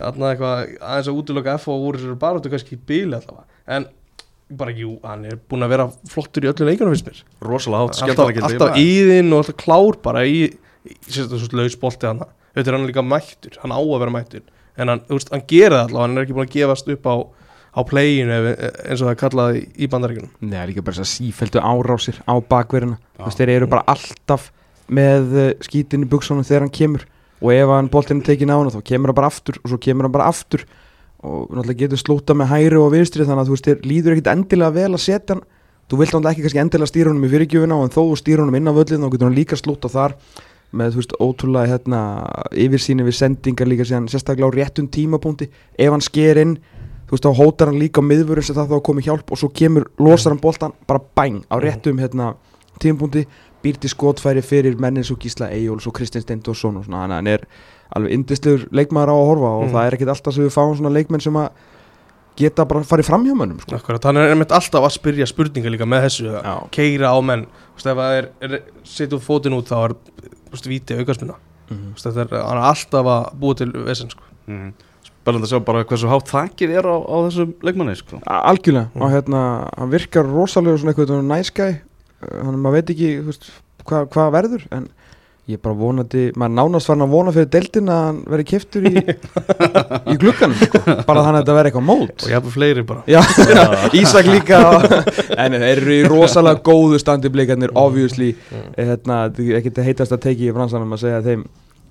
[0.00, 3.86] Þarna eitthvað aðeins að útiloka F og úr þessari baróttu kannski í bíli allavega En
[4.50, 8.00] bara, jú, hann er búinn að vera flottur í öllu leikjunum fyrst mér rosalega hátt
[8.00, 10.40] skemmtarnagildi alltaf íðinn og alltaf klár bara í,
[10.82, 14.14] í sérstu svo laus bolti hann Þetta er hann líka mættur, hann á að vera
[14.14, 14.42] mættur.
[14.80, 17.06] En hann, þú veist, hann gerir það allavega, hann er ekki búinn að gefast upp
[17.10, 17.14] á,
[17.70, 20.96] á playinu ef- eins og það er kallað í, bandaríkunum Nei, það er líka bara
[20.96, 22.96] þess að sífældu árásir á bakverðina.
[23.20, 24.48] Þú veist, þeir eru bara alltaf
[24.90, 27.04] með uh, skítin í buksunum þegar hann kemur.
[27.40, 30.08] Og ef hann boltinn tekin á hann þá kemur hann bara aftur og svo kemur
[30.08, 30.64] hann bara aftur.
[31.22, 34.30] Og náttúrulega getur slúta með hæri og vinstri þannig að þú veist, þér líður ekkit
[34.34, 35.44] endilega vel að setja hann.
[35.90, 38.74] Þú vilt náttúrulega ekki endilega stýra honum í fyrirgjöfuna en þó stýra honum inn á
[38.76, 40.14] völlin þá getur hann líka slúta þar
[40.72, 42.00] með þú veist, ótrúlega hérna,
[42.54, 45.48] yfirsýni við sendingar líka síðan sérstaklega á réttum tímapunkti.
[45.78, 46.56] Ef hann sker inn
[47.08, 49.48] þú veist, þá hótar hann líka á miðvörun sem það þá komið hjálp og svo
[49.50, 52.34] kemur, losar hann boltan bara bæng á réttum hérna,
[52.78, 53.26] tímapunkti.
[53.60, 57.42] Býr til skotfæri fyrir mennin svo Gísla Eyjóls og Kristinn Steindorsson og svona, hann er
[57.92, 59.72] alveg indislegur leikmaður á að horfa og Mm.
[59.74, 61.50] það er ekkit alltaf sem við fáum svona leikmenn sem að
[62.40, 63.74] geta bara farið fram hjá mönnum sko.
[63.76, 67.44] Akkurat, hann er einmitt alltaf að spyrja spurningar líka með þessu keira á menn.
[67.44, 69.94] Þú veist, ef það er, er setjum fótinn út þá er
[70.50, 71.34] víti aukarsminna
[71.70, 71.94] Mhm.
[71.94, 74.22] þetta er, er alltaf að búa til vesen sko.
[74.48, 74.72] mm.
[75.22, 78.20] Spennandi að sjá bara hversu hátt þakkið er á, á þessum leikmanni sko.
[78.26, 79.02] Algjörlega Mm.
[79.02, 81.80] og hérna, hann virkar rosalega svona eitthvað næskæ
[82.42, 83.50] hann maður veit ekki þú veist,
[83.86, 84.88] hvað hva verður en
[85.50, 88.46] ég er bara vonandi, maður er nánast farin að vona fyrir deildin að hann verði
[88.50, 88.92] keftur í,
[90.12, 90.82] í glugganum sko.
[91.08, 93.20] bara þannig að þetta verði eitthvað mót og ég hafði fleiri bara Já,
[94.00, 94.60] Ísak líka
[95.42, 98.72] en þeir eru í rosalega góðu standi blikarnir, obviously Mm.
[98.76, 101.42] hérna, þetta er ekkert að heitast að teki í fransanum að segja að þeim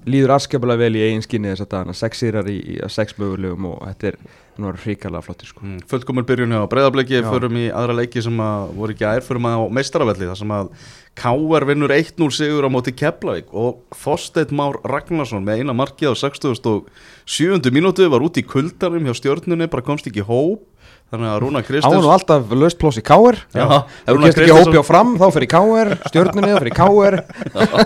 [0.10, 3.66] líður askjapulega vel í eigin skinni þess að dana, sex sýrar í, í sex mögulegum
[3.70, 4.18] og þetta er
[4.60, 5.64] nú hrikalega flottir sko.
[5.64, 5.78] mm.
[5.92, 7.28] Fullkomur byrjun hjá breyðabliki Já.
[7.30, 10.54] Förum í aðra leiki sem að voru ekki ær Förum að á meistaravelli þar sem
[10.56, 10.72] að
[11.20, 11.66] K.R.
[11.68, 17.70] vinnur 1-0 sigur á móti Keflavík og Þorsteinn Már Ragnarsson með eina markið á 67.
[17.76, 20.64] mínútu var út í kuldarum hjá stjórnunni bara komst ekki hóp
[21.10, 23.66] þannig að Rúna Kristjáns nú alltaf löst Já,
[24.06, 27.18] Ef þú kemst ekki hópi á fram þá fyrir káer Stjörnunni þá fyrir káer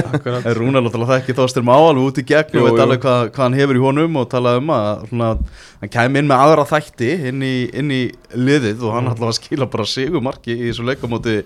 [0.00, 0.44] Akkurat.
[0.50, 3.44] En Rúnar náttúrulega þekki Þorsteinn Má alveg út í gegn og veit alveg hvað, hvað
[3.46, 5.30] hann hefur í honum og talaði um að svona,
[5.84, 8.02] hann kæmi inn með aðra þætti inn í, inn í
[8.36, 9.26] liðið og hann Mm.
[9.30, 11.38] að skila bara sigumarki í þessu leikamóti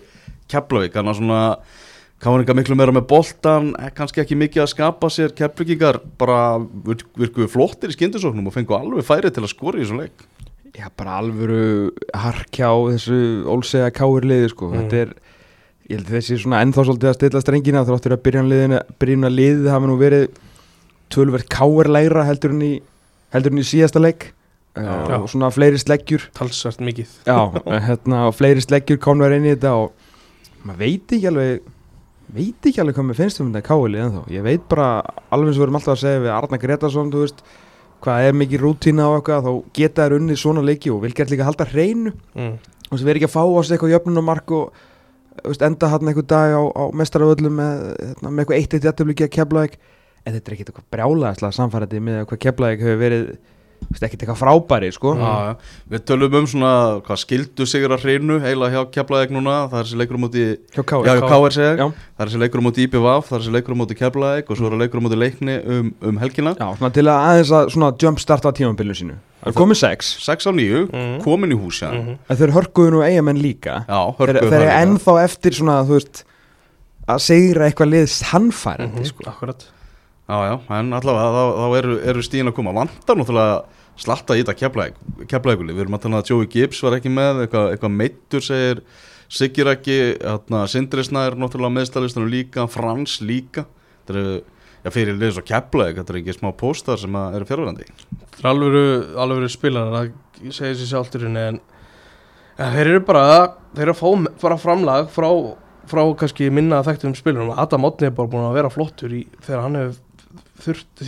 [0.53, 1.41] Keflavík hann að svona
[2.25, 7.11] Káringa miklu meira með boltan, eh, kannski ekki mikið að skapa sér Keflavíkingar bara virk-
[7.21, 10.25] virkuðu flottir í skyndisóknum og fengu alveg færi til að skora í þessu leik
[10.75, 14.73] Já, bara alvöru harkjá þessu ólsega káir liði sko.
[14.73, 14.81] Mm.
[14.81, 15.13] Þetta er,
[15.87, 18.25] ég held að þessi svona ennþá svolítið að stilla strengina þráttur að
[18.99, 20.25] byrjunna liðið hafa nú verið
[21.15, 22.73] tölverð káir lægra heldur en í,
[23.37, 24.33] heldur en í síðasta leik
[24.75, 25.19] uh, Já.
[25.21, 27.39] og svona fleiri sleggjur talsvært mikið Já,
[27.87, 29.93] hérna, og fleiri sleggjur komnar inn í þetta og
[30.65, 31.73] maður veit ekki alveg
[32.35, 34.23] veit ekki alveg hvað mér finnst um þetta káilið ennþá.
[34.33, 34.89] Ég veit bara,
[35.29, 37.45] alveg eins og við erum alltaf að segja við Arna Gretarsson, þú veist
[38.05, 41.33] hvað er mikið rútína á eitthvað, þá geta þær unnið svona leiki og vil gert
[41.33, 42.13] líka halda hreinu.
[42.37, 42.57] Mm.
[42.91, 44.83] og sem við erum ekki að fá á sig eitthvað jöfnunumark og
[45.43, 49.27] veist, enda hann eitthvað dag á, á mestaraföllum með, hérna, með eitthvað eitt eitt jættöfliki
[49.27, 49.79] að keflaðik
[50.25, 53.25] en þetta er ekki eitthvað brjálæðislega samfærandi með hvað keflaðik hefur verið
[53.91, 55.15] veist, ekkert eitthvað frábæri sko.
[55.19, 55.55] Já, já.
[55.93, 56.71] Við tölum um svona
[57.07, 60.45] hvað skildu sigur að hreinu heila hjá Keflaðeg núna það er þessi leikur á móti
[60.75, 61.87] hjá Kári Já, hjá KR segja Já.
[62.15, 64.57] Það er þessi leikur á móti IPVF, það er þessi leikur á móti Keflaðeg og
[64.59, 67.53] svo er það leikur á móti leikni um, um helgina Já, svona til að aðeins
[67.61, 71.17] að svona jumpstarta tímabilinu sínu Það er komið sex 6 á 9, Mhm.
[71.25, 72.19] komin í hús já, Mhm.
[72.31, 75.75] En þeir hörkuðu nú eigamenn líka já Þeir, hörkuðu þeir það eru ennþá eftir svona,
[75.85, 76.25] þú veist
[77.05, 79.25] að segra eitthvað liðs hannfærandi Mhm, sko.
[79.29, 79.67] Akkurat
[80.25, 82.73] Já, já, en allavega þá, þá eru, eru stíðin að koma.
[82.73, 83.59] Vantar náttúrulega
[84.01, 84.55] slatta í þetta
[85.29, 88.45] Keflaðeguli Við erum að tala um að Joey Gibbs var ekki með eitthvað, eitthvað meittur
[88.45, 88.81] segir
[89.35, 93.65] Sigir ekki, hérna, Sindri Snær náttúrulega meðstæðlistunum líka, Frans líka.
[94.05, 94.35] Þetta eru,
[94.85, 98.51] já, fyrir liðs og Keflaðeg Þetta er ekki smá póstar sem eru fjárverandi Það er
[98.55, 98.87] alvöru,
[99.27, 100.11] alvöru spilar Það
[100.57, 101.61] segir sér sjálfturinn En
[102.57, 103.27] þeir eru bara
[103.75, 105.29] Þeir eru að fá bara framlag frá,
[105.91, 109.65] frá kannski minna þekktum spilarum Adam Otni er bara búin að vera flottur í, Þegar
[109.67, 110.03] hann hefur
[110.63, 111.05] þurft,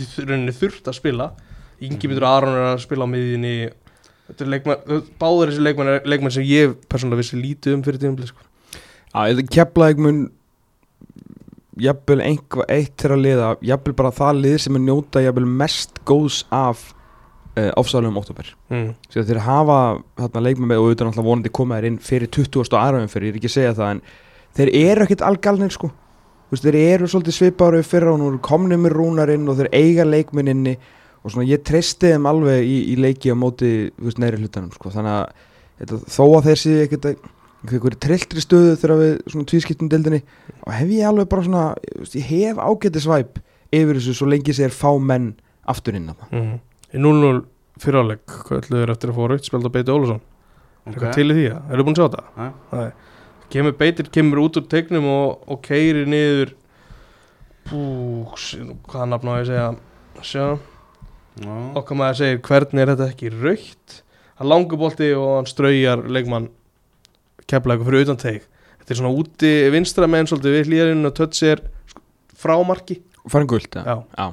[0.59, 1.31] þurft að spila
[1.83, 3.57] Ingi Mítur Aron er að spila á miðjunni
[4.27, 8.41] Báður þessi leikmann, er leikmann sem ég persónulega vissi lítið um fyrir tíðum sko.
[9.15, 10.19] Eða keflaðið mun
[11.79, 16.01] jafnvel einhvað eitt til að liða jafnvel bara það lið sem er njóta jafnvel mest
[16.09, 16.81] góðs af
[17.55, 18.89] uh, ofsálum oktober mm.
[19.13, 19.79] Þeir hafa
[20.17, 22.65] þarna leikmenn með og auðvitað vonandi koma þér inn fyrir 20.
[22.65, 24.03] og aðraðum fyrir, ég er ekki að segja það en
[24.57, 25.91] þeir eru ekkert algalnir sko
[26.51, 30.05] veist, þeir eru svolítið við fyrra og nú eru komnið með rúnarinn og þeir eiga
[30.07, 30.77] leikmenninni
[31.23, 34.93] og svona ég treysti þeim alveg í, í leiki á móti veist, neðri hlutanum sko
[34.93, 35.25] þannig að
[35.81, 37.17] þetta, þó að þeir séu ekkert að
[37.67, 40.21] einhverju trilltri stöðu þegar við svona tvískiptum deildinni
[40.61, 41.65] og hef ég alveg bara svona
[42.13, 43.41] ég hef ágæti svæp
[43.73, 45.33] yfir þessu svo lengi sér fá menn
[45.67, 46.55] aftur inn að það Mm.
[46.87, 47.41] Í 0-0
[47.83, 50.21] fyriráleik Hvað ætluðu þeir eftir að fá raukt spilda Beiti Ólusson
[50.87, 51.73] Er eitthvað til í því að?
[51.73, 52.47] Eru búin að sjá þetta?
[52.71, 52.87] Nei.
[53.53, 56.51] Kemur Beitir, kemur út úr tegnum og, og keiri niður.
[57.69, 57.79] Bú,
[58.87, 59.69] hvaða nafn á ég að segja?
[60.27, 60.45] Sjá,
[61.37, 63.99] Já, okkar maður segir hvernig er þetta ekki raukt
[64.39, 66.47] Hann langur bolti og hann straujar leikmann
[67.49, 68.43] kefla eitthvað fyrir utan teig.
[68.81, 72.01] Þetta er svona úti vinstra menn svolítið við hlýjarinn og tötts er sko,
[72.37, 72.99] frá marki.
[73.31, 73.81] Farin guld, já.
[73.85, 73.95] Já.
[74.17, 74.27] já.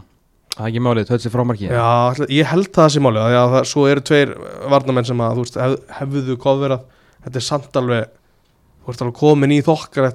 [0.54, 3.54] Það er ekki málið, þetta er frámarki Já, ætla- ég held það sé máli að
[3.54, 4.34] það, svo eru tveir
[4.70, 6.84] varnamenn sem að þú veist, hef, hefðu kofverað
[7.24, 8.12] þetta er samt alveg
[8.84, 10.12] þú ert alveg komin í þokkar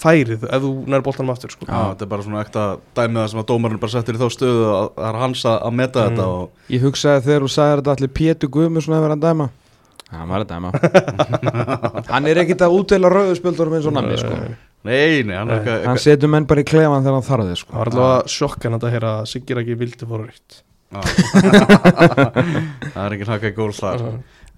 [0.00, 1.66] færið ef þú nær boltanum aftur sko.
[1.68, 2.62] Já, þetta er bara svona ekta
[2.96, 5.56] dæmið það sem að dómarinn bara settir í þá stöðu að það er hans að
[5.68, 6.08] að meta Mm.
[6.14, 9.48] þetta og Ég hugsaði þegar þú sagði þetta allir Pétur Guðmundsson hefur hann dæma
[10.10, 10.70] Hann var að dæma
[12.14, 14.40] Hann er ekkit að útdeila rauðspjöldurum eins og namni sko.
[14.88, 17.70] Nei, nei, hann eitthvað Hann setur menn bara í klefan þegar hann þarf þið sko.
[17.74, 20.30] það var allavega sjokkan að heyra að Sigir ekki vildi fóra
[20.90, 21.00] Já.
[22.90, 23.26] Það er ekki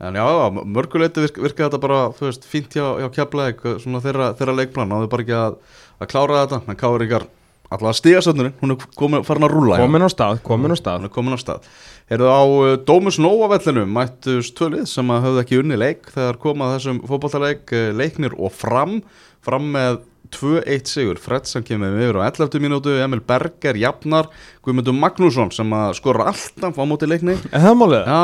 [0.03, 0.25] En já,
[0.67, 4.91] mörguleiti virka, virka þetta bara, þú veist, fínt hjá, hjá Keflæk, svona þeirra, þeirra leikplan,
[4.91, 5.57] náðu bara ekki að,
[6.03, 7.27] að klára þetta, en Káur ykkar,
[7.73, 9.79] allavega stigasöndurinn, hún er komin, farin að rúlla.
[9.79, 9.85] já.
[9.87, 11.69] Komin á stað, komin á stað Hún er komin á stað.
[12.11, 16.41] Heyrðu á uh, Dómus Nóa vellinu mættust tvölið sem að höfðu ekki unni leik þegar
[16.43, 18.99] komað þessum fótballtaleik uh, leiknir og fram,
[19.47, 20.03] fram með
[20.35, 21.21] 2-1 sigur.
[21.21, 22.59] Fred sem kemur með yfir á 11.
[22.65, 24.29] mínútu, Emil Berger, Jafnar,
[24.65, 27.39] Guðmundur Magnússon sem að skora alltaf á móti leikni.
[27.53, 28.21] En það málið Já,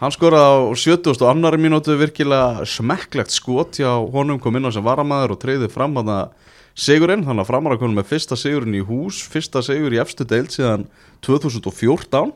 [0.00, 1.14] hann skoraði á 70.
[1.22, 5.70] og annari mínútu virkilega smekklegt skot hjá honum kom inn á sem varamæður og treyði
[5.72, 6.34] fram að það
[6.76, 10.26] sigurinn, þannig að framar að koma með fyrsta sigurinn í hús, fyrsta sigur í efstu
[10.28, 10.84] deild síðan
[11.24, 12.34] 2014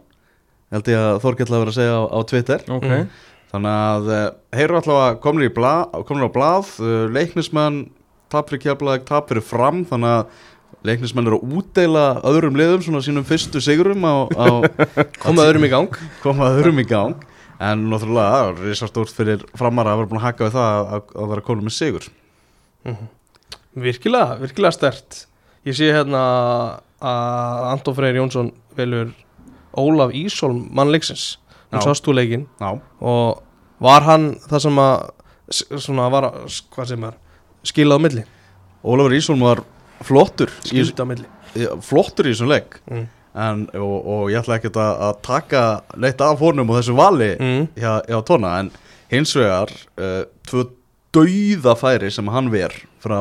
[0.71, 3.11] held ég að Þorkell að vera að segja á, á Twitter Ok Mm.
[3.51, 4.21] þannig að uh,
[4.55, 7.81] heyru allavega komnir, í blað, komnir á blað uh, leiknismenn
[8.31, 10.47] tap fyrir kjaflaðeg, tap fyrir fram þannig að
[10.87, 14.47] leiknismenn eru að útdeila öðrum liðum, svona sínum fyrstu sigurum á, á
[15.25, 17.19] koma öðrum í gang koma öðrum í gang
[17.61, 21.47] en náttúrulega risastórt fyrir framara að vera búin að hakka við það að, að vera
[21.49, 22.07] konum með sigur.
[23.81, 25.25] Virkilega, virkilega stert
[25.69, 26.23] ég sé hérna
[27.01, 29.13] að Anton Freyr Jónsson velur
[29.79, 31.37] Ólaf Ísholm mannleiksins
[31.71, 31.87] hann Já.
[31.91, 33.43] sást þú leikinn Já, og
[33.83, 36.31] var hann það sem að var
[36.75, 37.19] hvað sem er
[37.67, 38.25] skilað á milli,
[38.83, 39.63] Ólafur Ísholm var
[40.07, 40.83] flottur í,
[41.85, 42.79] flottur í þessum leik.
[42.89, 43.07] Mm.
[43.35, 45.63] En, og, og ég ætla ekkert að, að taka
[46.03, 47.69] leitt af honum og þessu vali Mm.
[47.79, 48.71] hjá, hjá tóna en
[49.11, 50.67] hins vegar uh, tvö
[51.15, 53.19] dauða færi sem hann ver frá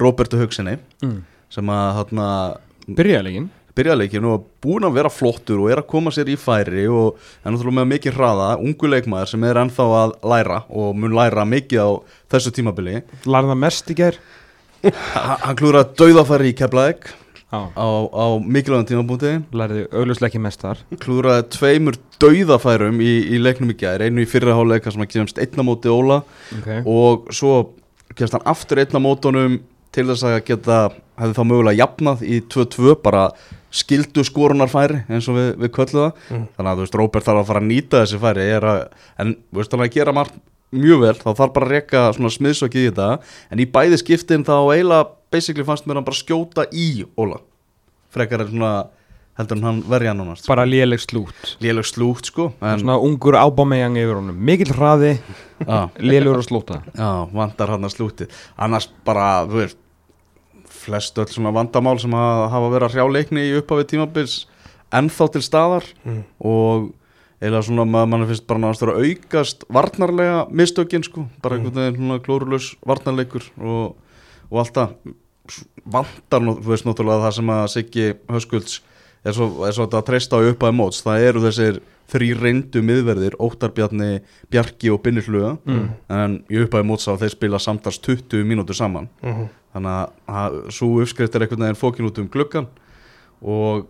[0.00, 1.16] Robertu Hugsinni mm.
[1.50, 2.22] sem að hann
[2.90, 7.20] Byrjaðleikin byrjaðleikinu og búin að vera flottur og er að koma sér í færi og
[7.44, 11.44] er náttúrulega með mikið hraða, ungu leikmaður sem er ennþá að læra og mun læra
[11.46, 11.88] mikið á
[12.34, 12.96] þessu tímabili.
[13.30, 13.96] Lærða mest í
[14.82, 17.19] Ha- hann klúraði dauðafæri í Keflæk Já
[17.50, 20.82] á, á mikilvægum tímabúti Lærði augljóslega ekki mest þar.
[21.02, 25.40] Klúraði tveimur dauðafærum í, í leiknum í gær, einu í fyrra háleika sem að kemst
[25.42, 26.20] einna móti Óla.
[26.60, 26.70] Ok.
[26.86, 27.54] Og svo
[28.14, 29.60] kemst hann aftur einna mótunum
[29.94, 30.82] til þess að geta
[31.20, 33.24] hefði þá mögulega jafnað í 2-2 bara
[33.74, 36.22] skildu skorunarfæri eins og við, við köllu það.
[36.30, 36.46] Mm.
[36.56, 38.46] þannig að þú veist, Róbert þarf að fara að nýta þessi færi.
[38.60, 38.80] Að,
[39.22, 40.40] en þú veist, þannig að gera margt
[40.74, 43.10] mjög vel, þá þarf bara að reka svona smiðsokið í þetta,
[43.50, 46.88] en í bæði skiptin þá eiginlega, basically fannst mér hann bara skjóta í
[47.20, 47.40] Óla,
[48.14, 48.72] frekar en svona
[49.40, 53.38] heldur en hann verja hann nánast bara léleg slút léleg slútt sko en, svona ungur
[53.38, 54.36] ábámeyjang yfir honum.
[54.36, 55.14] Mikill hraði,
[56.02, 58.28] lélegur að slúta Já, vandar hann að slúti
[58.60, 59.80] Annars bara, þú veist
[60.80, 64.36] Flest öll svona vandamál sem hafa, hafa verið að hrjáleikni í upphafi tímabils
[64.96, 65.84] ennþá til staðar.
[66.06, 66.22] Mm.
[66.40, 66.86] og
[67.40, 71.64] eða svona maður mann finnst bara náðast að aukast varnarlega mistökin sko, bara Mm.
[71.66, 73.96] einhvern veginn svona klórulaus varnarleikur og,
[74.50, 75.14] og allt það
[75.84, 78.80] vandar, nú- þú veist náttúrulega það sem að Siggi Höskulds
[79.24, 83.34] er svo, er svo að treysta á upphæði móts, það eru þessir þrý reyndu miðverðir,
[83.38, 85.88] Óttar Bjarni Bjarki og Binni Hluga Mm.
[86.08, 89.48] en í upphæði móts á þeir spila samtals 20 mínútur saman Mhm.
[89.74, 92.66] þannig að svo uppskrift er einhvern veginn fókin út um gluggan
[93.42, 93.86] og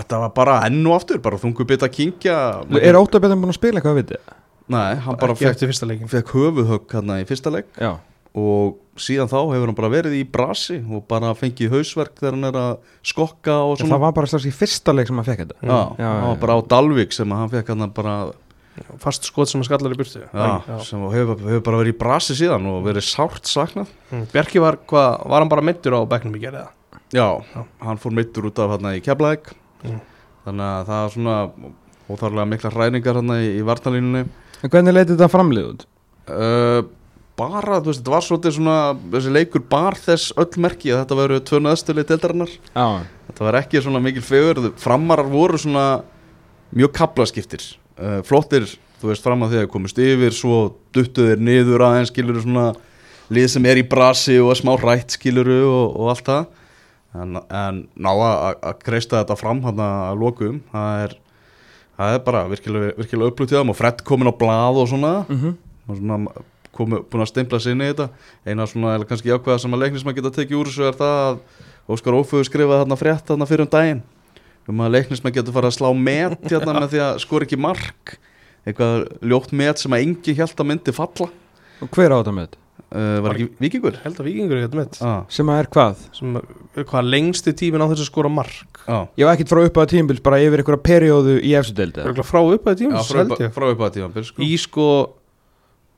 [0.00, 2.36] þetta var bara enn og aftur, bara þungu bit að kingja
[2.80, 4.32] er óttabæðin búin að spila eitthvað við þið?
[4.72, 5.66] Nei, hann bara fekk,
[6.08, 7.66] fekk höfuðhögg hérna í fyrsta leik.
[7.76, 7.96] Já,
[8.38, 12.48] og síðan þá hefur hann bara verið í brasi og bara fengið hausverk þegar hann
[12.48, 12.70] er að
[13.04, 13.92] skokka og En svona.
[13.96, 15.58] það var bara strax í fyrsta leik sem hann fekk þetta.
[15.60, 18.14] Já, Já, var já, bara á Dalvik sem að hann fekk hann bara
[19.02, 20.22] fast skot sem að skallar í burtu.
[20.32, 20.52] Já,
[20.88, 23.90] sem hefur, hefur bara verið í brasi síðan og verið sárt saknað.
[24.08, 24.24] Mm.
[24.32, 26.70] Bjarki var, hvað, var hann bara meittur á bekknum í gerða
[27.12, 27.64] Já, Já.
[27.84, 29.52] hann fór meittur út af hérna í Keflæk
[29.82, 30.00] Mm.
[30.46, 31.36] þannig að það er svona
[32.08, 34.26] óþarlega mikla hræningar hérna í, í vartalínunni
[34.62, 35.86] en hvernig leiti þetta framlið út?
[36.30, 36.82] uh,
[37.38, 38.76] bara, þú veist, þetta var svolítið svona
[39.14, 42.54] þessi leikur bar þess öll merki að þetta veru tvö neðstöli deildarinnar.
[42.74, 42.86] Já,
[43.28, 45.86] þetta var ekki svona mikil fegur framarar voru svona
[46.72, 47.64] mjög kaplaskiptir
[47.98, 48.68] uh, flottir,
[49.00, 50.62] þú veist, fram að því að komist yfir svo
[50.94, 52.70] duttuðir niður aðeins skiluru svona
[53.32, 56.42] lið sem er í brasi og smá rætt skiluru og, og allt það
[57.18, 61.18] en, en ná að kreista þetta fram hann að lokum það er,
[61.98, 65.12] það er bara virkilega, virkilega upplútið og Fred komin á blað og svona.
[65.28, 66.18] Mm og svona
[66.72, 68.08] komu, búin að stempla sig inn í þetta.
[68.46, 71.20] Eina svona, eða kannski jákvæða sem að leiknis maður geta tekið úr þessu er það
[71.26, 71.40] að
[71.92, 74.02] Óskar Óföðu skrifaði þarna frétt þarna fyrir um daginn.
[74.70, 77.60] Um að leiknis maður getur farið að slá met hérna með því að skora ekki
[77.60, 78.16] mark.
[78.62, 81.28] Eitthvað ljótt met sem að engi held að myndi falla.
[81.82, 82.61] Og hver á þetta með þetta?
[82.92, 83.96] Uh, var ekki vikingur?
[84.04, 86.02] held að vikingur er þetta mitt Ah, sem að er hvað?
[86.18, 89.06] sem er hvað lengsti tímin á þess að skora mark ah.
[89.16, 92.66] ég var ekkert frá upp á tímbils bara yfir einhverja periódu í Örugglega frá upp
[92.68, 94.42] að Já, tímin frá, held upp, ég frá upp að tíma sko.
[94.42, 94.88] í sko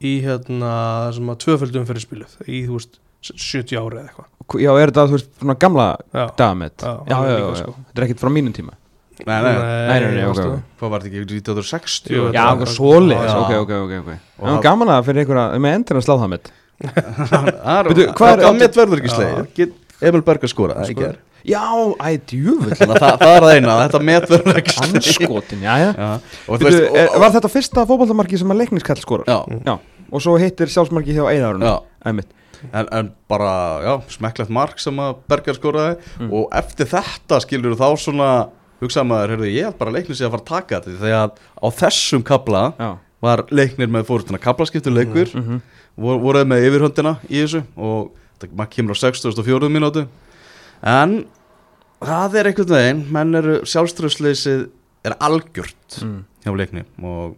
[0.04, 0.74] í hérna
[1.16, 5.04] sem að tvöföldum fyrir spiluð í þú veist 70 ári eða eitthvað já, er þetta
[5.08, 6.24] þú veist svona gamla Já.
[6.36, 7.76] dagamett Já, já, já, já, sko.
[7.88, 8.74] þetta er ekkert frá mínum tíma
[9.24, 10.50] nei, nei, nei, nei, nei, ok, veistu.
[10.50, 10.74] ok.
[10.82, 12.10] hvað var þetta ekki 1960?
[12.12, 13.38] Jú, já, þetta- eitthvað svoleiðis, Já.
[13.40, 16.52] ok, ok, ok, ok Og gaman að fyrir einhverja, með endur að slá það er-
[16.82, 19.72] hvað er- það met verður ekki slegið
[20.04, 21.06] Emil Berger skora, það ekki?
[21.08, 21.62] Er já,
[22.00, 25.90] æ, djúvill það, það er það eina, þetta met verður ekki anskotin, já, já.
[25.94, 26.08] Já,
[26.48, 29.28] Bíddu, veist er, og- var þetta fyrsta fótballtamarki sem að leikniskall skorar?
[29.28, 29.76] Já, já,
[30.10, 31.24] og svo hittir sjálfsmarki hjá
[32.04, 32.32] einmitt.
[32.72, 33.52] En, en bara,
[33.84, 35.96] já, smekklegt mark sem að Berger skoraði.
[36.20, 36.30] Mm.
[36.32, 38.28] og eftir þetta skilur þá svona
[38.80, 41.66] hugsaði maður, heyrðu, ég held bara leiknir sig að fara að taka þetta þegar á
[41.80, 42.90] þessum kabla já,
[43.24, 45.60] var leiknir með fórhundina kablaskiptur leikur, mm -hmm.
[45.96, 50.06] Vor, voruð með yfirhundina í þessu og þetta maður kemur á 64 mínútu
[50.84, 51.16] en
[52.04, 54.66] það er einhvern veginn, menn eru sjálfströðsleysið
[55.04, 56.18] er algjört mm.
[56.44, 57.36] hjá leikni og,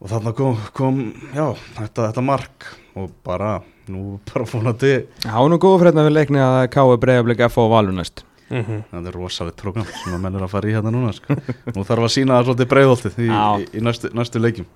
[0.00, 1.00] og þarna kom, kom
[1.32, 1.46] já,
[1.78, 3.54] þetta, þetta mark og bara,
[3.88, 4.92] nú bara fónandi
[5.24, 7.00] Já, nú góða fredna við leikni að K.E.
[7.00, 8.82] Breiðablik F og Valur næst Mhm.
[8.90, 11.32] það er rosalegt program sem að menn er að fara í hérna núna sko.
[11.72, 14.66] nú þarf að sína það svolítið breiðoltið í, í, í næstu, næstu leikjum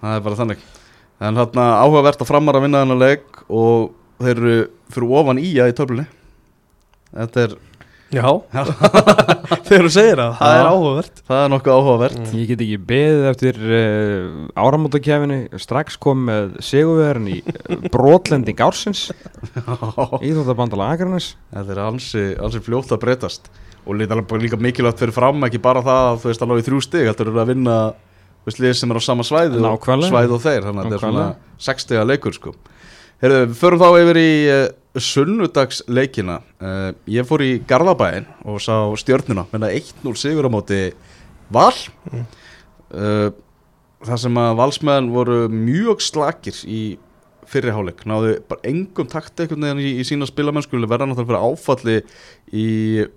[0.00, 0.64] það er bara þannig
[1.20, 4.54] en þarna áhugavert að framar að vinna þennan leik og þeir eru
[4.92, 6.06] fyrir ofan í að í töflunni.
[7.10, 7.54] Þetta er,
[8.14, 8.26] já,
[9.66, 10.58] þegar þú segir það, það Já.
[10.60, 11.22] er áhugavert.
[11.30, 12.18] Það er nokkuð áhugavert.
[12.20, 12.34] Mm.
[12.38, 19.08] Ég get ekki beðið eftir uh, áramótakefinu strax kom með sigurverðin í uh, brotlending ársins
[20.28, 23.50] Íþróttabandala Akranes þetta er ansi, ansi fljótt að breytast.
[23.88, 26.64] Og líka, líka mikilvægt fyrir fram ekki bara það að þú veist að ná í
[26.68, 27.76] þrjú stig heldur eru að vinna
[28.40, 30.98] þú veist, lið sem er á sama svæði og, svæði og þeir þannig að þetta
[30.98, 31.64] er svona Nákvæmlega.
[31.70, 32.54] 60 leikur sko.
[33.20, 34.62] Heyrðu, við förum þá yfir í uh,
[35.10, 40.80] sunnudagsleikina uh, ég fór í Garðabæin og sá stjörnuna menna 1-0 sigur á móti
[41.52, 41.74] Val
[42.10, 42.24] Mm.
[42.96, 43.28] uh,
[44.06, 46.80] það sem að valsmenn voru mjög slakir í
[47.50, 51.96] fyrri hálfleik, náðu bara engum takt einhvern veginn í, í sína spilamennskulega verða náttúrulega áfalli
[52.54, 52.66] í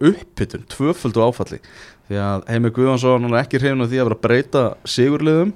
[0.02, 1.60] uppbytun, tvöföldu áfalli
[2.10, 4.64] því að Heimir Guðvansson er ekki hrifin af því að vera að breyta
[4.96, 5.54] sigurliðum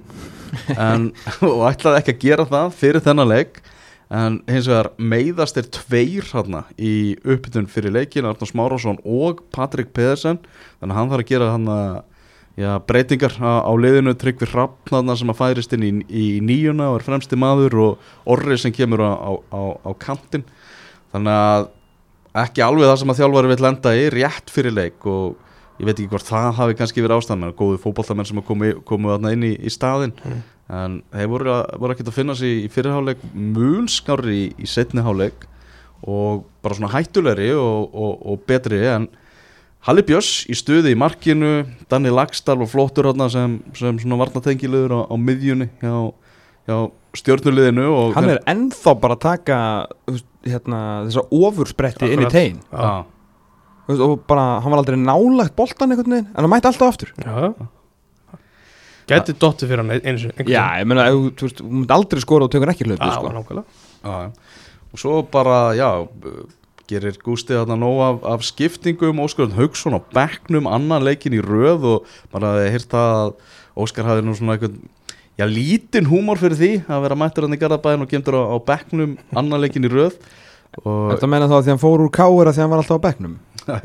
[0.76, 1.10] en,
[1.48, 3.62] og ætlaði ekki að gera það fyrir þennan leik.
[4.08, 9.92] En hins vegar meiðast er tveir hérna í uppbytun fyrir leikin Arnór Smárásson og Patrik
[9.96, 10.40] Pedersen.
[10.80, 11.68] Þannig að hann þarf að gera hann
[12.56, 14.16] já, breytingar á, á liðinu.
[14.16, 18.56] Tryggvi Hrappn sem að færist inn í, í nýjuna og er fremsti maður og Orri
[18.62, 20.48] sem kemur á, á, á, á kantin
[21.12, 21.68] þannig að
[22.44, 25.47] ekki alveg það sem að þjálfari vil lenda í rétt fyrir leik og
[25.78, 29.46] ég veit ekki hvort það hafi kannski verið ástæðan góðu fótballtamenn sem komu, komu inn
[29.46, 30.42] í, í staðin Mm.
[30.68, 35.04] en þeir voru, voru ekkert að finna sig í fyrirháleik mun skári í, í setni
[35.06, 35.46] háleik
[36.04, 38.82] og bara svona hættulegri og, og, og betri.
[38.86, 39.08] En
[39.88, 44.94] Halli Björns í stuði í markinu Danni Lagstall og flottur þarna sem, sem svona varnatengilegur
[44.94, 45.94] á, á miðjunni hjá,
[46.68, 46.78] hjá
[47.18, 49.60] stjórnuliðinu og Hann er ennþá bara að taka
[50.48, 53.06] hérna, þessa ofurspretti inn í tegin Já,
[53.88, 57.14] veist, og bara, hann var aldrei nálagt boltan einhvern veginn, en hann mætti alltaf aftur.
[57.24, 57.54] Já.
[59.08, 62.24] Gæti dotti fyrir hann eins og Já, ég meina, ef þú veist, þú myndi aldrei
[62.24, 63.22] skora og tekur ekki hlaupið, sko.
[63.24, 63.36] sko.
[63.38, 63.84] nákvæmlega.
[64.04, 64.30] Já, já.
[64.92, 65.90] og svo bara, já
[66.88, 69.20] gerir Gústi þarna nóg af, af skiptingum.
[69.24, 73.34] Óskar Haugsson á bekknum annan leikin í röð og bara hefði hýrt að
[73.78, 74.78] Óskar hafði nú svona eitthvað
[75.38, 78.58] já, lítinn húmor fyrir því að vera mættur hann í Garðabæðin og gemtur á, á
[78.72, 80.16] bekknum annan leikin í röð.
[80.84, 83.00] Og Þetta meina þá að því hann fór úr káir að því hann var alltaf
[83.00, 83.38] á bekknum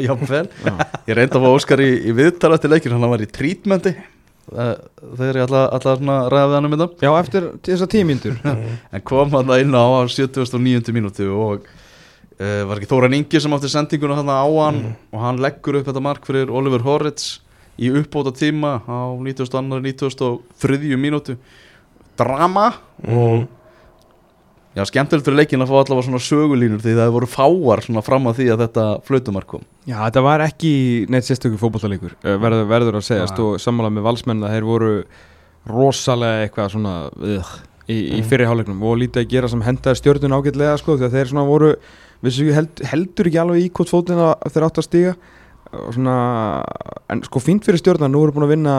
[0.06, 0.72] já, vel Já.
[1.08, 3.94] ég reyndi að fá Óskar í, í viðtala til leikin hann var í trítmendi
[4.52, 8.40] þegar ég ætla að ræða hann um þetta Já, eftir þessar tímyndur
[8.94, 10.92] en kom hann inn á á 79.
[10.94, 15.40] mínútu og uh, var ekki Þóran Ingi sem átti sendinguna hann á hann og hann
[15.42, 17.38] leggur upp þetta mark fyrir Oliver Horritz
[17.80, 19.62] í uppbóta tíma á 92.
[20.60, 20.98] 93.
[21.00, 21.38] mínútu
[22.18, 22.72] drama
[23.08, 23.46] og
[24.76, 28.28] já, skemmtilegt fyrir leikin að fá allavega svona sögulínur því það voru fáar svona fram
[28.30, 30.72] að því að þetta flautumark kom Já, þetta var ekki
[31.12, 33.44] neitt sérstökur fótballleikur verður, verður að segjast Já.
[33.44, 34.92] og sammála með valsmenn að þeir voru
[35.68, 37.52] rosalega eitthvað svona uh,
[37.86, 38.26] í, í Mm.
[38.30, 41.70] fyrirháleiknum og lítið að gera sem hendaði stjórnun ágætlega sko því að þeir svona voru
[42.22, 45.14] vissu ekki held, heldur ekki alveg í hvort fótina þeir átt að stíga
[45.72, 46.16] og svona,
[47.10, 48.74] en sko fínt fyrir stjórnan nú eru búin að vinna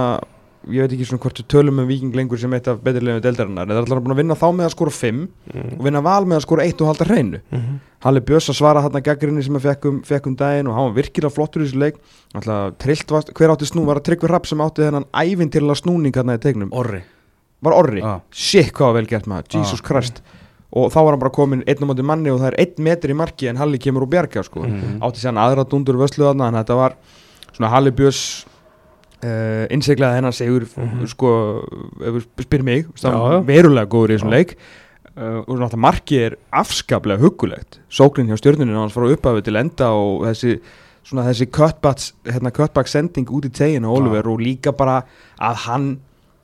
[0.72, 3.64] ég veit ekki svona hvort við tölum um viking lengur sem eitt af beturleginu deildarinnar
[3.64, 5.74] en þeir er alltaf búin að vinna þá með að skora 5 Mm.
[5.80, 7.80] og vinna val með að skora 1 og halda hreinu Mhm.
[8.04, 10.88] Halli Björns að svara þarna gaggrinni sem að fekk um, fekk um daginn og hann
[10.94, 11.96] var virkilega flottur í þessu leik
[12.36, 16.12] Alltaf, trillt var, hver átti snú var að tryggvi rapp sem átti þennan ævintýrlega snúning
[16.16, 17.04] hérna í tegnum Orri
[17.64, 18.22] var orri, Já.
[18.32, 19.86] shit hvað var vel gert maður Jesus Já.
[19.88, 20.22] Christ
[20.74, 23.10] og þá var hann bara komin einn á móti manni og það er einn metr
[23.14, 24.64] í marki en Halli kemur úr bjarga sko.
[24.66, 25.00] Mhm.
[25.02, 26.96] átti sér hann aðra dundur vöslu þarna en þetta var
[27.54, 28.46] svona Halli Björns
[29.24, 31.08] uh, innsiglaði hennar segur Mhm.
[31.08, 31.32] sko,
[32.04, 32.88] ef þú spyr mig
[33.48, 34.56] verulega góður í þessum leik.
[35.14, 37.80] Uh, og alltaf marki er afskaplega huggulegt.
[37.90, 40.60] Sóknin hjá stjórnuninu hans frá upphafi til enda og þessi
[41.04, 45.04] svona þessi cutbacks, hérna, cutback sending út í teginu Oliver og líka bara
[45.38, 45.88] að hann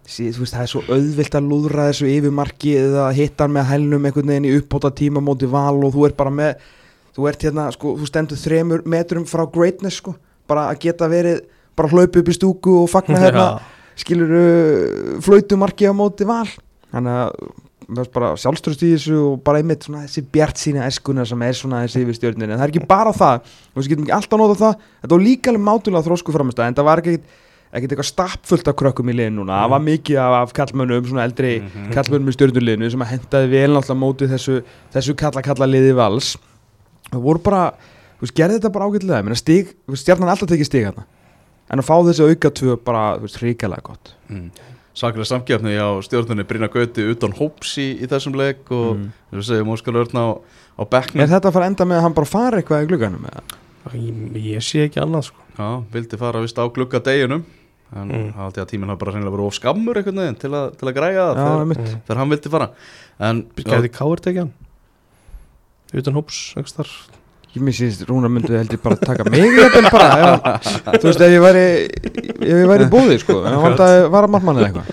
[0.06, 4.06] sí, veist, það er svo auðvilt að lúðra þessu yfirmarki eða hitta hann með hælnum
[4.10, 6.56] einhvern veginn í uppbóta tíma móti val og þú ert bara með
[7.16, 10.16] þú ert hérna, sko, þú stendur þremur metrum frá greatness, sko,
[10.48, 11.42] bara að geta verið
[11.78, 13.48] bara hlaupa upp í stúku og fagna hérna
[14.00, 14.30] skilur
[15.26, 16.48] flautumarki á móti val.
[16.94, 21.42] Þannig að bara sjálfströst í þessu og bara einmitt svona þessi bjart sína eskuna sem
[21.42, 24.14] er svona þessi yfir stjórnin en það er ekki bara það, þú veist, getum ekki
[24.20, 24.76] alltaf notað það.
[25.02, 27.38] Þetta var líka alveg mátulega þrósku framist en það var ekkert
[27.70, 31.26] ekkert eitthvað stappfullt af krökkum í liðin núna, það var mikið af, af kallmönnum, svona
[31.28, 31.92] eldri Mhm.
[31.94, 34.56] kallmönnum í stjórnuliðinu sem að hendaði vel náttúrulega mótið þessu,
[34.96, 36.32] þessu kalla kalla liði vals.
[37.12, 37.62] Það voru bara,
[38.18, 41.06] þú veist, gerði þetta bara ágætlega, stjarnan alltaf tekið stig hérna
[41.70, 44.50] en að fá þessi auka tvö bara, þú veist, ríkjalega gott mm.
[45.00, 49.12] Saklega samkjöfni á stjórnunni Brynja Gauti utan hóps í, í þessum leik og Mm.
[49.32, 50.28] við segjum Óskar Örn á,
[50.76, 53.28] á bekknum Er þetta að fara enda með að hann bara fari eitthvað í glugganum
[53.30, 53.44] eða?
[53.94, 54.18] Ég,
[54.58, 57.46] ég sé ekki annað sko Já, vildi fara vist á glugga deginum
[57.96, 58.34] en Mm.
[58.38, 61.24] að tíminn hafa bara reynilega verið of skammur einhvern veginn til, að- til að græja
[61.24, 61.66] það Já, þegar.
[61.80, 62.02] Mm.
[62.06, 62.68] þegar hann vildi fara
[63.20, 64.54] en Gæti Káur tekið hann
[65.94, 66.92] Utan hóps, þar
[67.60, 69.58] Ég missi Rúnar myndi held ég bara taka mig
[69.92, 71.64] bara, ef, þú veist ef ég væri
[72.40, 73.76] ef ég væri í bóði sko en hann
[74.14, 74.86] var að markmann eða eitthvað.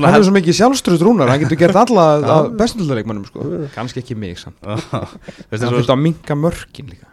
[0.00, 3.48] Hann er svo mikið sjálfströðt Rúnar, hann getur gert alla að bestunduleikmannum sko.
[3.74, 4.56] Kannski ekki mig samt.
[4.64, 7.10] Hann þurfti að minka mörkin líka.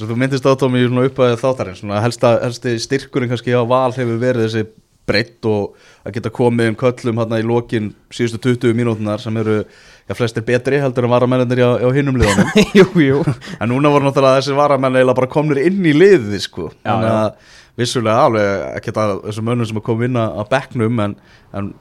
[0.00, 4.66] Þú myndist á Tómi í svona helsta, helsti styrkurinn kannski á val hefur verið þessi
[5.08, 9.58] breytt og að geta komið um köllum hérna í lokin síðustu 20 mínútunar sem eru
[10.08, 12.50] já, flestir betri heldur en varamennir á, á hinnum liðunum.
[12.78, 13.22] Jú, jú.
[13.58, 16.68] En núna voru náttúrulega þessi varamenn eiginlega bara komnir inn í liðið sko.
[16.82, 17.16] Já, Þannig já.
[17.22, 21.16] að vissulega alveg ekkert að þessum mönnum sem að koma inn að bekknum en,
[21.58, 21.72] en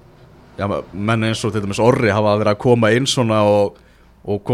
[0.58, 3.78] já, menn eins og til dæmis Orri hafa verið að koma inn svona og,
[4.24, 4.52] og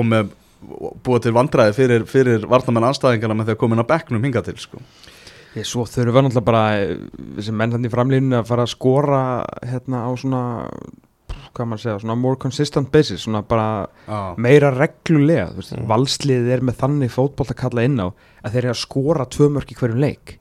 [0.68, 4.26] og búa til vandræði fyrir, fyrir varnamenn anstæðingarna með því að koma inn að bekknum
[4.28, 4.82] hinga til sko.
[5.56, 6.96] Ég, svo þurfum við náttúrulega bara eh,
[7.40, 9.22] þessi menn hann í framlýninu að fara að skora
[9.66, 10.42] hérna á svona
[11.54, 15.88] hvað maður segja, svona more consistent basis svona bara Já, meira reglulega, þú veist, Mm.
[15.88, 18.08] valsliðið er með þannig fótbolt að kalla inn á
[18.44, 20.36] að þeir eru að skora tvö mörk í hverjum leik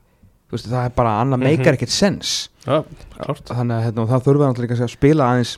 [0.49, 1.43] þú veist, það er bara, annað Mhm.
[1.49, 5.57] meikar ekkert sens klart þannig að hérna, það þurfa náttúrulega að spila aðeins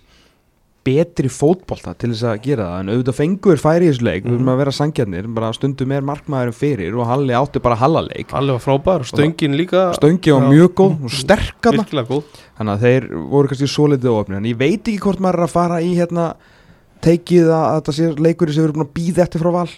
[0.83, 2.79] betri fótbolta til þess að gera það.
[2.81, 4.23] En auðvitað fengur færi í þessu leik.
[4.23, 4.35] Við Mhm.
[4.39, 8.51] erum að vera sangjarnir, bara stundum er markmaðurinn fyrir og Halli átti bara hallaleik Alli
[8.51, 9.93] var frábær, stöngin líka.
[9.93, 14.43] Stöngi var mjög góð og sterkana þannig að þeir voru kannski svo litið ofni en
[14.49, 16.33] ég veit ekki hvort maður er að fara í hérna
[17.01, 19.69] teikið að, þetta sé leikurinn sem erum búin að býða eftir frá val.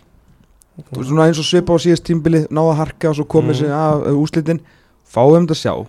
[0.93, 3.59] Veist, svona eins og svipa á síðast tímbili náða harka og svo komið Mm.
[3.59, 4.59] sig af uh, úslitin
[5.05, 5.87] fáum þetta að sjá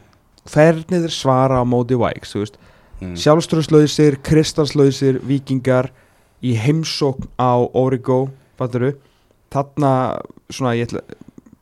[0.51, 2.57] hvernig þeir svara á móti Vikes þú veist,
[3.01, 3.15] mm.
[3.21, 5.91] sjálfströðslausir, kristalslausir vikingar
[6.45, 8.29] í heimsókn á Origo,
[8.59, 8.95] fatturu
[9.55, 9.93] þarna,
[10.53, 11.05] svona ég ætla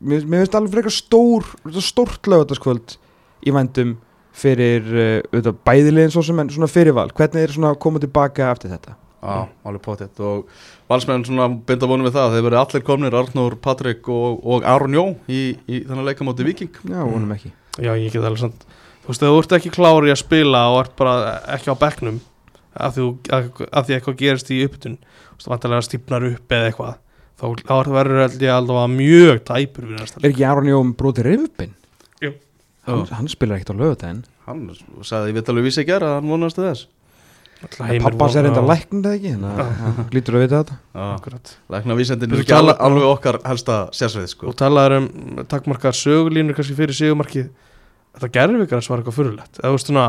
[0.03, 1.47] mér, mér finnst alveg frekar stór
[1.83, 2.97] stórt lögataskvöld
[3.45, 3.95] í vændum
[4.33, 8.49] fyrir uh, auðvitað, bæðilegin svo sem en svona fyrirval, hvernig er svona að koma tilbaka
[8.49, 8.97] eftir þetta?
[9.23, 10.55] Já, alveg potið og
[10.91, 14.97] valsmenn svona binda vonum við það þeir verið allir komnir, Arnór, Patrik og, og Aron
[14.97, 17.53] Jó í, í þennan leikamóti Viking já, vonum ekki.
[17.77, 18.65] Já, ég get alveg samt
[19.03, 21.15] Þú veist, þú ert ekki klári að spila og ert bara
[21.57, 22.19] ekki á bekknum
[22.73, 26.69] af því, af, af því eitthvað gerist í upptun Þú veist, vantarlega stípnar upp eða
[26.71, 26.93] eitthvað
[27.39, 31.75] þá, þá verður ég alveg mjög tæpur við næsta er ekki Aron Jóm brotið rifbin?
[32.23, 32.31] Jú.
[32.87, 34.67] hann, hann spilar ekkert á lögutæðin hann
[35.05, 36.87] sagði í vitalegu vísi ekki að hann vonast þess.
[37.63, 39.33] Pappans er enda læknir eða ekki?
[39.37, 40.77] Þannig að hann glýtur að vita þetta.
[40.91, 41.51] Já, Akkurat.
[41.71, 44.49] Lækna vísendin Þú er ekki alveg, alveg okkar helsta sérsveið sko.
[44.51, 45.07] Og talaður um
[45.47, 47.47] takkmarkar sögulínur kannski fyrir sigumarkið
[48.13, 50.07] Þetta gerðvíkar var eitthvað fyrirlegt þú veist svona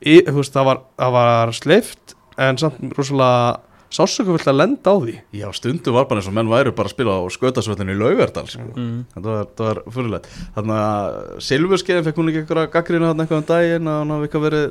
[0.00, 3.62] í, veist, það, var, það var sleift en samt rosalega
[3.92, 6.90] sásöku vill að lenda á því Já, stundu var bara eins og menn væru bara
[6.90, 8.66] að spila á skautasvöldinu í Laugardal sko.
[8.74, 8.96] mm.
[9.14, 13.48] þetta var, var fyrirlegt þannig að Silfurskeiðin fekk hún ekki einhverja gaggrina þarna eitthvað um
[13.52, 14.66] daginn að hann hafi eitthvað verið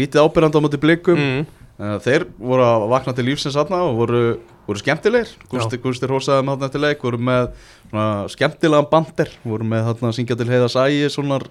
[0.00, 1.50] lítið ábyrjandi á móti blikum mm.
[1.82, 4.18] Uh, þeir voru að vakna til lífsins aðna og voru,
[4.68, 5.82] voru skemmtilegir Gústi, Já.
[5.82, 7.46] Gústi Rósaði með þarna eftir leik voru með
[7.88, 11.46] svona, skemmtilegan bandir voru með þarna að syngja til heiðas ægi svonar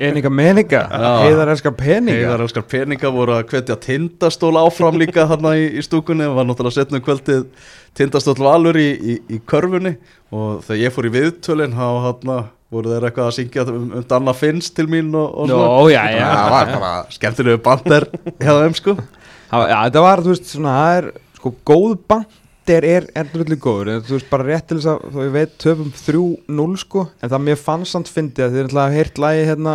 [0.00, 0.78] Eninga meninga,
[1.26, 2.14] heiðar elskar peninga?
[2.16, 6.24] Heiðar elskar peninga voru að hvetja tindastól áfram líka þarna í, í stúkunni.
[6.32, 7.42] Var náttúrulega setnum kvöldið
[7.98, 9.92] tindastól valur í, í, í körfunni.
[10.32, 12.38] Og þegar ég fór í viðtölin þá þarna
[12.70, 15.92] voru þeir eitthvað að syngja um, um Danna Finns til mín og, og Nó, svona
[15.92, 18.06] já, já, það var bara skemmtilegu bandir
[18.40, 18.94] hjá þeim sko.
[19.50, 21.08] Það- Já, þetta var, þú veist, svona, það er
[21.40, 22.39] sko, góð bandir
[22.74, 25.90] er, er drullu góður, en þú veist, bara rétt til þess að ég veit, töfum
[25.96, 29.44] 3-0, sko en það mér fannst samt fyndið að þið er alltaf að heyrt lægi
[29.50, 29.74] hérna,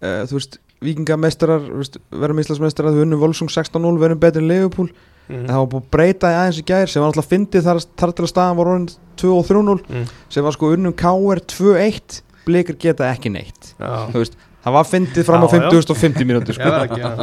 [0.00, 4.92] uh, þú veist vikingamestrar, þú verðum íslandsmestrar þau unnum Volsung 16-0, verðum betri en Leopold
[5.30, 7.80] en það var búið að breyta í aðeins í gær sem var alltaf fyndið þar,
[8.00, 8.86] þar til að staðan var orðin
[9.20, 10.06] 2 og 3-0, Mm.
[10.32, 14.34] sem var sko unnum KR 2-1, blikar geta ekki neitt Já, þú veist,
[14.64, 15.70] það var fyndið fram á Já, já.
[15.70, 16.70] 50.50 mínútur, ég sko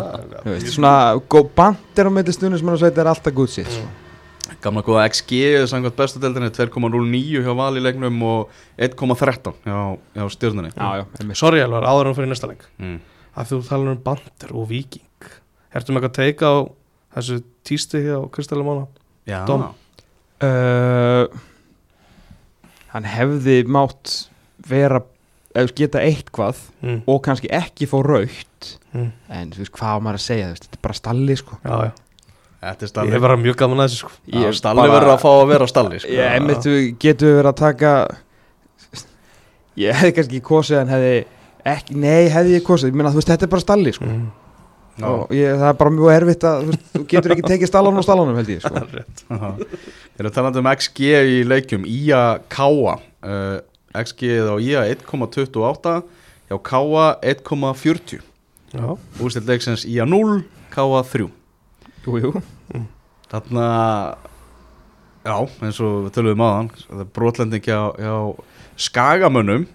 [0.48, 0.94] Þú svona
[1.28, 3.90] góð bandir á milli stundum sem er að er alltaf good shit sko.
[4.64, 5.42] Gamla góða XG
[5.72, 9.80] samkvæmt bestu deildinni 2,09 hjá Val í leiknum og 1,13 hjá,
[10.16, 10.24] hjá
[11.02, 11.38] já, einmitt.
[11.40, 12.98] Sorry alvar, áður en fyrir næsta leik mm.
[13.38, 15.04] að þú talar um bandir og viking
[15.76, 16.58] Ertu með eitthvað að teika á
[17.18, 18.88] þessu tísti hjá Kristæli Mána?
[19.28, 19.44] Já,
[20.48, 21.28] uh,
[22.94, 24.16] hann hefði mátt
[24.68, 25.04] vera
[25.58, 27.00] eða geta eitthvað Mm.
[27.10, 29.12] og kannski ekki fá raukt Mm.
[29.30, 31.92] en þú veist hvað á maður að segja þetta er bara stalli sko Já, já,
[32.58, 34.12] Þetta er ég verið mjög gaman að þessu sko.
[34.34, 36.10] Já, Stalli verður að fá að vera stalli sko.
[36.10, 37.92] ég einmitt við- getum við verið að taka
[39.78, 41.14] ég hefði kannski kosið en hefði
[41.68, 44.10] ekki, nei hefði ég kosið, ég meina þú veist þetta er bara stalli sko.
[44.10, 44.28] Mm.
[44.98, 45.06] Já.
[45.06, 48.02] og ég, það er bara mjög erfitt að þú, veist, þú getur ekki tekið stallanum
[48.02, 48.82] og stallanum held ég sko.
[50.18, 51.84] Við erum talandi um XG í leikjum.
[51.86, 52.96] Ía Káa.
[53.22, 53.60] Uh,
[53.94, 55.94] XG á Ía 1,28
[56.50, 58.22] hjá Káa 1,40
[58.74, 60.44] Já, Ústilt leiksins Ía 0
[60.74, 61.30] Káa 3
[62.08, 62.34] jú,
[62.74, 62.84] jú.
[63.28, 63.68] Þarna
[65.28, 65.36] Já,
[65.66, 66.70] eins og við töluðum aðan
[67.16, 68.14] brotlending hjá, hjá
[68.80, 69.66] skagamönnum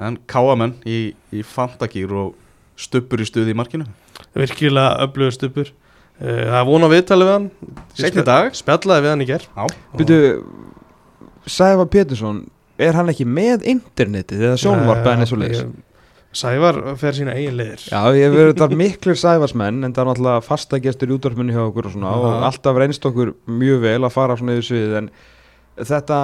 [0.00, 2.36] en káamenn í, í fantagýr og
[2.78, 3.88] stuppur í stuði í markinu.
[4.36, 7.50] Virkilega öflugur stupur uh, Það er vona viðtalið við hann.
[7.98, 8.54] Seinni dag.
[8.56, 9.66] Spjallaði við hann í ger Já,
[9.98, 10.20] Byrju,
[11.50, 12.44] Sæfa Pétursson
[12.80, 15.64] er hann ekki með internetið eða sjónvarpa en þessu leys?
[16.30, 17.82] Sævar fer sína eigin leiðir.
[17.90, 21.64] Já, ég verið þar miklir sæfarsmenn en það er náttúrulega fasta gestur í útvarpinu hjá
[21.64, 25.08] okkur og svona og alltaf reynst okkur mjög vel að fara svona yfir sviðið en
[25.90, 26.18] þetta,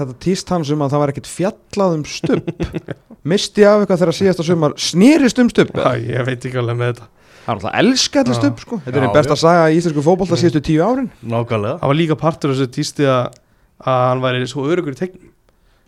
[0.00, 2.48] þetta týst hans um að það var ekkert fjallað um stubb.
[3.30, 6.90] Misti af eitthvað þegar síðasta sumar snýrist um stubb Já, ég veit ekki alveg með
[6.90, 7.08] þetta.
[7.44, 8.40] Það er alltaf elska þetta Já.
[8.40, 8.80] stubb sko.
[8.88, 9.42] Þetta er einn besta já.
[9.44, 11.10] saga í íslensku fótbolta síðustu tíu árin.
[11.22, 11.78] Nákvæmlega.
[11.78, 13.38] Það var líka partur af þessu tísti að,
[13.84, 15.30] að hann væri svo örugur í tegnum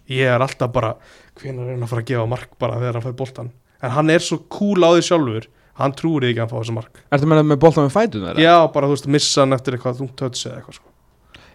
[0.07, 0.93] Ég er alltaf bara
[1.41, 4.11] hvenær er hann að fara að gefa mark bara þegar hann fær boltan En hann
[4.11, 7.01] er svo cool á því sjálfur hann trúir ekki að hann fá þessu mark.
[7.13, 8.45] Ertu með með boltan með fætun þeirra?
[8.45, 10.93] já, bara þú veist, missa hann eftir eitthvað þungt höts eða eitthvað sko.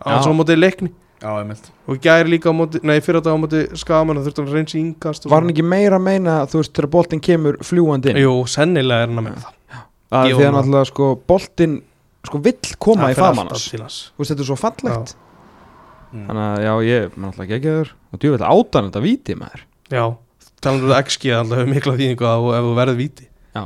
[0.05, 0.91] Hann svo á móti leikni.
[1.21, 1.29] Já,
[1.86, 4.55] og gæri líka á móti, nei, fyrir þetta á móti skaman og þurfti hann að
[4.57, 8.09] reynsa í yngast Var hann ekki meira að meina, þú veist, þegar boltin kemur fljúandi
[8.09, 8.21] inn?
[8.23, 9.84] jú, sennilega er hann að meina það.
[10.17, 11.75] Að því að náttúrulega, sko, boltin
[12.25, 13.67] sko vill koma Það í hans.
[13.69, 15.13] Þú veist, þetta er svo fallegt.
[16.09, 16.25] Mm.
[16.25, 20.06] Þannig að, já, ég, maður náttúrulega þur og djúvill átan þetta víti, maður já,
[20.64, 23.28] talandur um XG alltaf hefur mikla þýðingu að ef þú verður víti.
[23.56, 23.64] Já,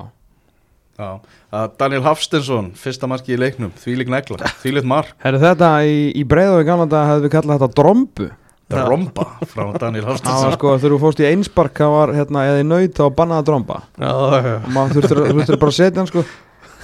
[0.95, 1.09] Já,
[1.51, 6.23] að Daniel Hafstensson, fyrsta marki í leiknum, þvílík negla, þvílíkt mark, herru þetta í, í
[6.23, 8.27] breiðaðu gamla dag hefðu við kallað þetta drombu.
[8.65, 8.79] Já.
[8.89, 10.53] romba frá Daniel Það var Hafstensson.
[10.55, 13.41] sko, þegar þú fórst í einspark það var, hérna, eða í nöyt þá var bannað
[13.43, 13.75] að dromba.
[13.99, 14.13] Já,
[14.47, 16.23] já, og maður þurftur, þurftur bara að setja hann, sko.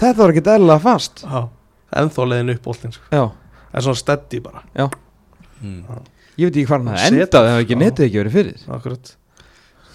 [0.02, 1.24] Þetta var ekki eðlilega fast.
[1.26, 1.42] Já.
[2.04, 3.08] Ennþá leiðin upp bóltin sko.
[3.16, 3.24] Já,
[3.74, 4.62] en svona steddi bara,
[5.62, 5.82] Mm.
[6.38, 7.82] ég veit ekki hvað hann Hann hefði setur- endað ef ekki Já.
[7.82, 8.62] netið ekki verið fyrir.
[8.78, 9.16] Akkurat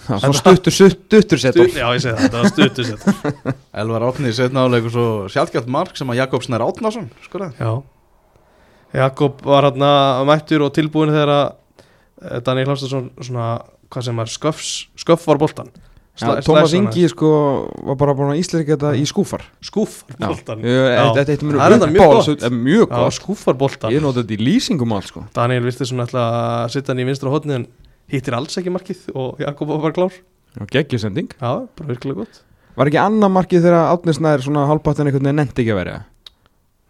[0.06, 3.06] Það var stuttur, stuttur set Stutt, já, ég segi það, þetta var stuttu sett
[3.82, 7.58] Elvar Átni í setna og svo sjálfgjátt mark sem að Jakob Snær Átnason skoraði.
[7.58, 7.72] Já.
[8.96, 9.90] Jakob var hérna
[10.28, 11.46] mættur og tilbúin þegar að
[12.22, 13.48] eh, Daniel Hafstason svona,
[13.92, 14.70] hvað sem er, sköfs,
[15.02, 15.72] sköff var boltan
[16.16, 17.28] Já, Tómas Ingi sko
[17.90, 21.02] var bara búin að íslenska þetta í skúfar Skúf boltan Ég- Já.
[21.18, 22.46] Þetta Það er mjög uppáhalds- gott.
[22.46, 23.16] eh, Mjög Já, gott.
[23.18, 25.26] skúfar boltan Ég noti þetta í lýsingum alls sko.
[25.36, 26.22] Daniel virti svona ætla
[26.64, 27.66] að sitta hann í vinstra hodni en
[28.12, 30.18] hittir alls ekki markið og Jakob var bara klár.
[30.72, 32.42] Geggjusending Já, bara virkilega gott.
[32.76, 35.96] Var ekki annar markið þegar Átnisnæður svona halvpáttin einhvern veginn nefndi ekki að verja?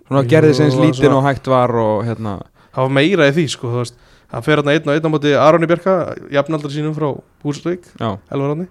[0.06, 2.34] Svona Jú, gerði sem eins það lítinn svona- og hægt var og hérna.
[2.74, 3.94] Það var meira í því sko, þú veist.
[4.32, 5.94] Hann fer hérna einn og einn á móti Aroni Bjarka
[6.34, 7.08] jafnaldar sínum frá
[7.44, 8.18] Húsvík Já.
[8.30, 8.66] Elvarandi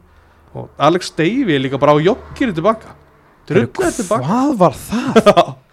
[0.56, 2.96] og Alex Davey líka bara á joggir tilbaka.
[3.48, 4.24] Druggaði tilbaka.
[4.24, 5.56] Hvað var það?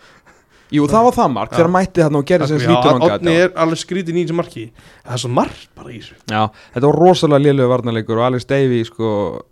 [0.72, 1.56] Jú, það var það mark Já.
[1.58, 4.22] þegar mætti þarna og gerði sem Já, og hann Odni gat er alveg skrítin í
[4.24, 4.62] þessu marki.
[5.02, 6.16] Það er svo margt bara í þessu.
[6.32, 6.42] Já,
[6.76, 9.10] þetta var rosalega lélögu varnarleikur og Alex Davey sko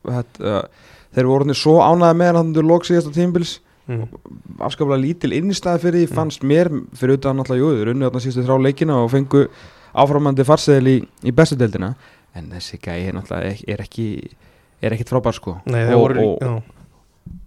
[0.08, 3.58] þetta, uh, þeir voru svo ánæði með hann þannig lók síðasta tímbils
[3.90, 4.06] mm.
[4.64, 8.46] afskaplega lítil innistæði fyrir því fannst mér fyrir utan náttúrulega jú, þeir unnu þarna síðustu
[8.46, 9.46] þrá leikina og fengu
[10.00, 11.94] áframandi farseðil í, í bestu deildina.
[12.38, 14.10] En þessi gæi er náttúrulega er ekki
[14.80, 15.36] er ekkit frábær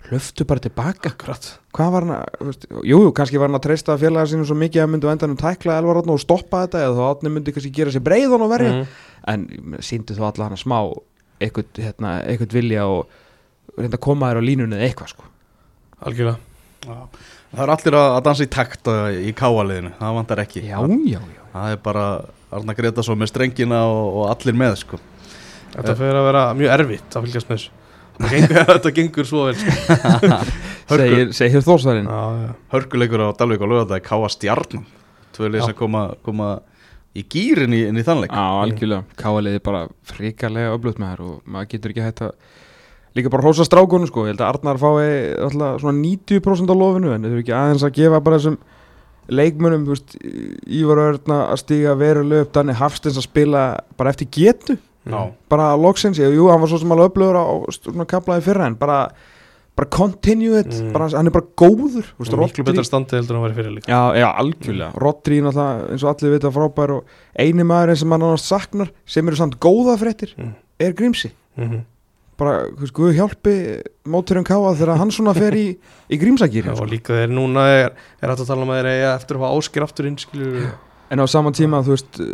[0.10, 3.58] hlöftu bara tilbaka Akkurat hvað var hann að, þú veist, jú, jú, kannski var hann
[3.60, 6.84] að treysta félaga sínum svo mikið að myndu endanum tækla Elvar Átni og stoppa þetta
[6.86, 8.96] eða þá Átni myndi kannski gera sér breiðan og verja mm.
[9.34, 9.46] en
[9.84, 10.78] síndu þó alla hann að smá
[11.44, 15.30] eitthvað, hérna, eitthvað vilja og reynda að koma þér á línunni eða eitthvað sko
[16.04, 16.40] Algjörlega
[16.84, 16.98] Já.
[17.54, 18.90] Það er allir að dansa í takt
[19.24, 20.64] í káaliðinu, það vantar ekki.
[20.68, 22.06] já, já, já Það er bara
[22.54, 24.98] Arna Gretason með strengina og, og allir með sko.
[25.74, 27.83] Þetta fyrir að vera mjög erfitt að fylgjast með þessu
[28.70, 30.42] Þetta gengur, svo vel sko.
[30.94, 34.86] segir, segir já Hörkuleikur á Dalvík og lögða Káa Stjarnan.
[35.34, 35.66] Tvöli Já.
[35.66, 36.60] sem koma, koma
[37.18, 38.34] í gýrin í, í þannleik.
[38.34, 42.36] Já, algjörlega, káaliði bara frikarlega öflugt með þær og maður getur ekki hægt að
[43.18, 45.10] líka bara hósa strákunum sko, ég held að Arnar fái
[45.48, 48.58] alltaf svona 90% á lofinu en þau eru ekki aðeins að gefa bara þessum
[49.34, 50.16] leikmönum, þú veist,
[50.80, 53.62] Ívar Örna að stíga veruleg upp, Danni Hafstins að spila
[53.98, 55.32] bara eftir getu, Já.
[55.50, 57.46] bara loksins, ég, jú, hann var svo sem alveg öflugur á
[57.76, 59.10] svona kaplaði fyrra en bara,
[59.76, 60.92] bara continue it, Mm.
[60.94, 63.88] bara, hann er bara góður, Miklu Rodri- betra standi heldur en hann væri fyrir líka
[63.90, 67.04] Já, já, algjörlega, Rodri náttúrulega eins og allir vita frábær og
[67.38, 70.54] eini maður sem hann annars saknar sem eru samt góða fréttir Mm.
[70.80, 71.82] er Grímsi mm
[72.38, 75.78] bara, þú veist, Guð hjálpi móturinn káa þegar hann svona fer í,
[76.10, 77.92] í Grímsakýri Já, og líka þeir núna er,
[78.22, 80.72] er hægt að tala um að þeir eiga eftir að fá áskir aftur inn skilur
[81.14, 82.28] en á saman tíma, þú veist uh,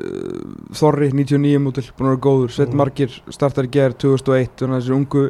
[0.80, 2.80] Þorri, 99 mútil, búin að vera góður Sveit Mm.
[2.82, 5.24] Margir, startar í gerð 2001 þannig að þessi ungu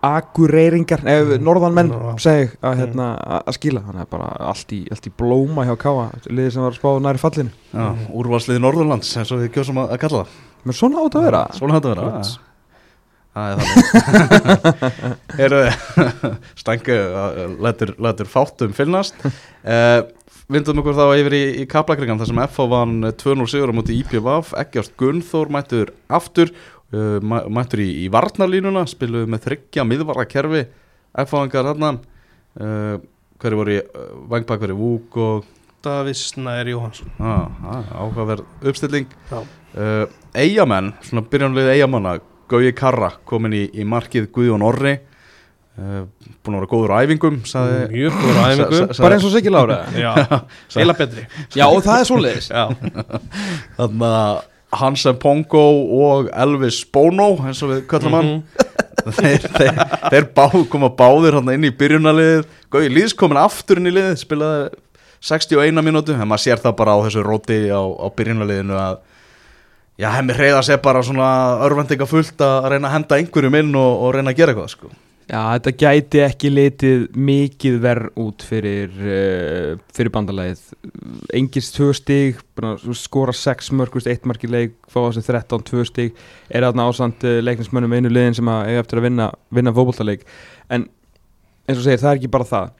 [0.00, 1.42] akureyringar, eða Mm.
[1.44, 2.12] norðanmenn Já.
[2.24, 3.06] segi að, hérna,
[3.44, 6.72] að skila þannig að bara allt í, allt í blóma hjá káa liðið sem var
[6.78, 10.38] spáð næri fallinu Já, úrvalsliði Norðurlands eins og við kjósum að, kalla það.
[10.64, 12.06] menn svona átt að vera Svona hætti að vera.
[12.10, 12.38] Flott.
[13.30, 14.80] Það er þannig.
[15.38, 15.60] Heyrðu,
[16.62, 16.96] Stængu
[18.02, 19.14] lætur fátum fyllnast.
[19.22, 20.00] Uh,
[20.50, 23.94] Vindum okkur þá yfir í, í kaplakringan þar sem FH vann 2-0 sigur á múti
[24.00, 26.50] IPVF, Eggjast Gunnþór mættur aftur,
[26.90, 30.64] uh, mæ- mættur í, í varnarlínuna, spiluðu með þryggja miðvarrakerfi,
[31.22, 31.92] FH-angar þarna,
[32.58, 32.96] uh,
[33.40, 35.46] hverju voru uh, vangbakveri Vúk og
[35.86, 39.06] Davíð Snær Jóhansson ah, ah, áhugaverð uppstilling.
[39.30, 42.18] Uh, Eyjamenn, svona byrjanlega Eyjamanna,
[42.50, 44.96] Gauji Karra komin í, í markið Guðjón Orri,
[45.78, 47.76] búin að vera góður á æfingum, saði...
[47.94, 49.76] Mjög góður á æfingu sa- sa- bara eins og Siggi Lára.
[50.04, 50.10] Já,
[50.76, 51.26] heila betri.
[51.56, 52.48] Já og það er svoleiðis.
[52.50, 52.64] Já,
[53.78, 54.40] Þannig að
[54.80, 55.62] Hansen Pongo
[56.10, 58.28] og Elvis Bono eins og við köllum hann.
[58.36, 59.14] Mhm.
[59.16, 59.78] þeir, þeir,
[60.12, 62.44] þeir bá, koma báðir inn í byrjunarliðið.
[62.70, 64.68] Gauði Lýðs komin aftur inn í liðið spilaði
[65.26, 68.98] 61 mínútu en maður sér það bara á þessu róti á, á byrjunarliðinu að
[70.00, 71.26] já, hemmi reyða sér bara svona
[71.66, 74.92] örvendinga fullt að reyna að henda einhverjum inn og, og reyna að gera eitthvað sko.
[75.30, 80.62] Já, þetta gæti ekki litið mikið verð út fyrir, uh, fyrir bandalagið.
[81.38, 85.86] Engis tvö að skora 6 mörg, veist, 1 mark í leik, fá þessi 13, 2
[85.86, 86.18] stig,
[86.50, 90.26] er þarna ásand uh, leiknismönnum einu liðin sem að eiga eftir að vinna, vinna fótbollaleik.
[90.66, 92.74] En eins og segir, það er ekki bara það.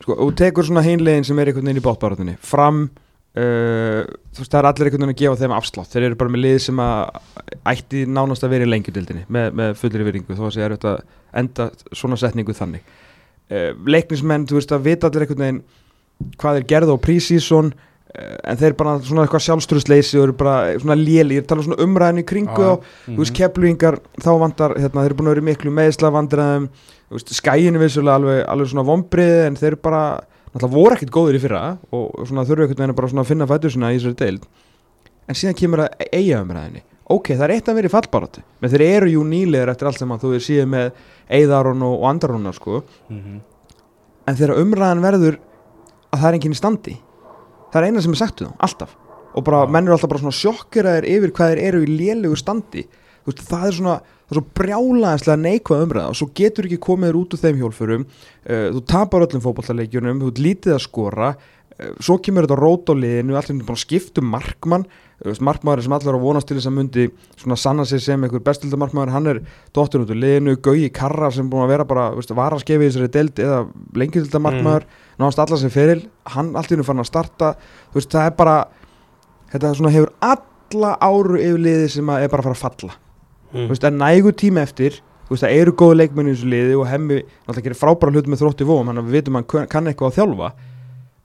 [0.00, 2.86] Sko, og tekur svona hinlegin sem er einhvern veginn í bóttbáratunni, fram,
[3.36, 5.90] uh, þú veist, það er allir einhvern veginn að gefa þeim afslátt.
[5.92, 7.00] Þeir eru bara með lið sem að
[7.72, 10.94] ætti nánast að vera í lengjudildinni með, með fullir viringu, þó að segja þetta
[11.42, 12.94] enda svona setningu þannig.
[13.46, 15.64] Uh, leiknismenn, þú veist að vita allir einhvern veginn
[16.40, 20.56] hvað er gerð á prísísson uh, en þeir bara svona eitthvað sjálfströðsleysi og eru bara
[20.80, 22.74] svona léli, ég er tala svona umræðinu í kringu á,
[23.04, 26.70] þú veist, kepluingar þá vandar, hérna, þeir eru búin að vera miklu meðsla vandræðum,
[27.10, 28.72] þú veist, skæinu vissulega alveg, alveg
[30.56, 33.92] náttúrulega voru ekkert góður í fyrra og þurfu einhvern veginn bara að finna fættur svona
[33.92, 34.46] í þessari deild.
[35.26, 36.82] En síðan kemur að eiga umræðinni
[37.12, 40.00] ok, það er eitt að vera í fallbarátu menn þeir eru jú nýlegar eftir allt
[40.00, 41.02] sem að þú er síðan með
[41.38, 42.82] Eiðarón og, og Andarónar sko.
[43.10, 43.40] Mhm.
[44.26, 45.36] en þegar umræðan verður
[46.10, 46.94] að það er enginn í standi
[47.70, 48.96] það er eina sem er sagt um þá, alltaf.
[49.36, 49.70] Og bara Já.
[49.70, 52.86] menn eru alltaf bara svona sjokkeraðir yfir hvað þeir eru í lélegu standi
[53.26, 53.96] veist, það er svona,
[54.26, 57.60] það er svo brjálaðislega neikvað umræða og svo getur ekki komið þér út úr þeim
[57.62, 62.92] hjólfurum uh, þú tapar öllum fótballaleikjunum þú lítið að skora uh, svo kemur þetta rót
[62.92, 64.86] á liðinu allir bara skiptum markmann.
[65.24, 67.06] Uh, markmaður sem allir er að vonast til þess að myndi
[67.40, 69.40] svona sanna sig sem einhver bestildamarkmaður hann er
[69.76, 73.12] dottur út úr liðinu, Gauji Karra sem búin að vera bara, veist, varaskefi í þessari
[73.14, 73.62] deild eða
[73.96, 75.06] lengjöldamarkmaður mm.
[75.22, 76.02] náðast allar sem feril,
[76.34, 77.54] hann í hennu fann að starta.
[77.96, 78.58] Veist, það er bara
[79.54, 83.00] þetta svona hefur alla áru yfir liði sem að er bara að fara að falla
[83.52, 83.66] Mm.
[83.66, 86.50] þú veist, það er nægu tíma eftir þú veist, það eru góðu leikmenni í þessu
[86.52, 89.54] liði og hemmi náttúrulega gerir frábæra hlut með þrótti vóum hann að við vitum að
[89.56, 90.50] hann kann eitthvað að þjálfa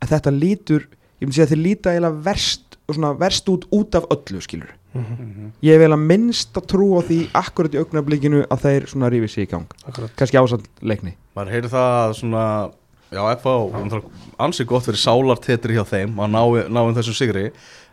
[0.01, 0.86] en þetta lítur,
[1.22, 4.41] ég myndi segja að þeir líta eiginlega verst, og svona verst út út af öllu,
[4.41, 5.13] skilur Mhm.
[5.15, 5.51] Mhm.
[5.63, 9.30] ég hef eiginlega minnst að trú á því akkurat í augnablikinu að þeir svona rífi
[9.30, 10.11] sig í gang Akkurat.
[10.17, 12.72] kannski ásand leikni maður heyri það að svona
[13.11, 14.03] já, FH,
[14.39, 17.51] ansið gott fyrir sálartetri hjá þeim að ná, náum þessum sigri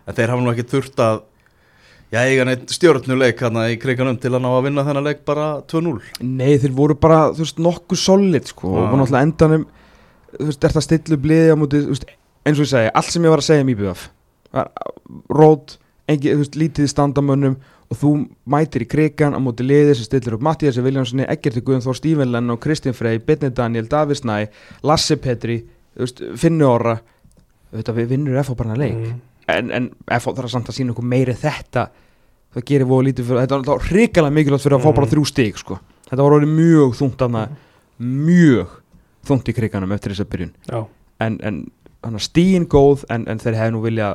[0.08, 1.22] en þeir hafa nú ekki þurft að
[2.12, 5.48] já, eiga neitt stjórnuleik hérna í kriganum til að ná að vinna þennan leik bara
[5.70, 9.66] 2-0 Nei, þeir voru bara, þú veist, nokkuð solid sko, og voru náttúrulega endanum
[10.34, 12.06] þú veist, er það stillu bliði á múti þú veist,
[12.44, 14.06] eins og ég segi, allt sem ég var að segja um IBF
[14.56, 14.70] var
[15.28, 15.76] rót
[16.08, 18.12] engi, þú veist, lítið standamönnum og þú
[18.48, 22.60] mætir í krigan á múti liði sem stillir upp Mattiasi Viljámssoni, Eggerti Guðnþór Stívenlenn og
[22.60, 24.50] Kristinn Frey, Bitni Daniel, Davis Næ
[24.84, 25.62] Lassi Petri,
[25.96, 26.98] þú veist, Finni Orra.
[27.72, 28.36] Þetta við vinnur
[29.48, 31.86] En, en FH þarf samt að sína okkur meiri þetta
[32.54, 35.12] það gerir voru lítið fyrir þetta var hrikalega mikilvægt fyrir að fá bara Mhm.
[35.14, 35.78] þrjú stig sko.
[36.10, 37.48] þetta var orðið mjög þungt af
[37.98, 38.68] mjög
[39.28, 40.86] þungt í kriganum eftir þessa byrjun Já,
[41.20, 41.56] en, en
[42.04, 44.12] hann stíin góð en, en þeir hefði nú vilja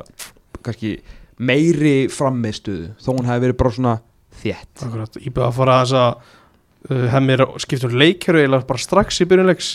[0.63, 0.93] kannski
[1.38, 3.95] meiri frammiðstuðu þó hún hefði verið bara svona
[4.43, 5.17] þétt akkurat.
[5.21, 9.27] Ég byrja að fara að þess að uh, hemmir skiptur leikjör eða bara strax í
[9.29, 9.73] byrjunleiks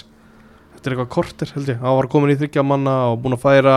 [0.78, 3.42] Þetta er eitthvað kortir held ég Hann var komin í þryggja manna og búin að
[3.42, 3.76] færa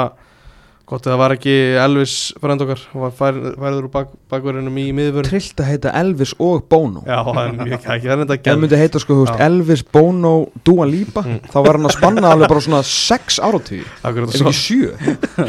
[0.91, 2.13] Gott að það var ekki Elvis
[2.43, 6.33] frænd okkar Hann var fær, færður úr bak, bakverðinum í miðvörn trillt að heita Elvis
[6.43, 7.03] og Bono.
[7.07, 9.43] Já, það er mjög ekki Það er þetta ef það myndi heita sko, þú veist.
[9.45, 10.33] Elvis, Bono,
[10.67, 11.39] Dua Lipa Mm.
[11.47, 13.87] þá var hann að spanna alveg bara svona sex áratugir.
[14.03, 14.91] Akkurat, ef ekki sjö.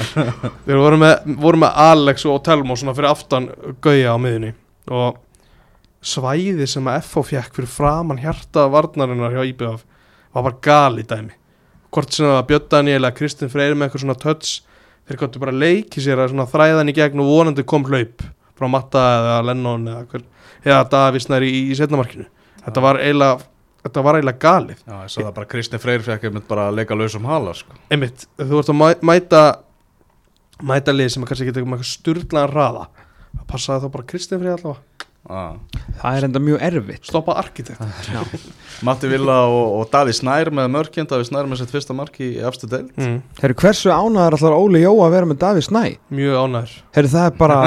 [0.68, 3.48] Við vorum með, vorum með Alex og Telmo svona fyrir aftan
[3.82, 4.52] Gauja á miðunni
[4.92, 5.18] og
[6.02, 9.84] svæði sem að FH fekk fyrir framann hjarta varnarinnar hjá IBF
[10.34, 11.34] var bara gali dæmi.
[11.92, 14.52] Hvort sem það var Björn Daniel eða Kristinn Freyr með eitthvað svona touch
[15.08, 18.22] þeir gáttu bara leiki sér að þræðan í gegn og vonandi kom hlaup
[18.58, 20.26] frá Matta eða Lennon eða, hver,
[20.64, 22.28] eða Davísnær í, í setnamarkinu
[22.62, 23.40] þetta var eiginlega
[23.82, 24.82] þetta var eiginlega galið.
[24.86, 27.74] Já, ég það bara Kristinn Freyr fekk einmitt bara að leika lausum hala sko.
[27.90, 29.42] einmitt, þú ert að mæ, mæta
[30.62, 32.84] mæta lið sem er kannski ekki með eitthvað sturglaðan raða
[33.40, 35.08] að passa þá bara Kristinn Freyr allavega.
[36.02, 37.06] Það er enda mjög erfitt.
[37.08, 37.80] Stoppa arkitekt.
[38.86, 42.32] Matti Villa og, og Daví Snær með mörkinn Daví Snær með sitt fyrsta mark í
[42.42, 45.82] efstu del mm, Herru, hversu ánæður ætlar Óli Jó að vera með Davíð Snæ?
[46.10, 47.58] mjög ánæður Herru, það er bara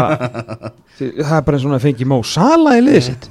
[1.00, 3.30] það er bara eins og hann að fengi Mó Sala í liðið sitt.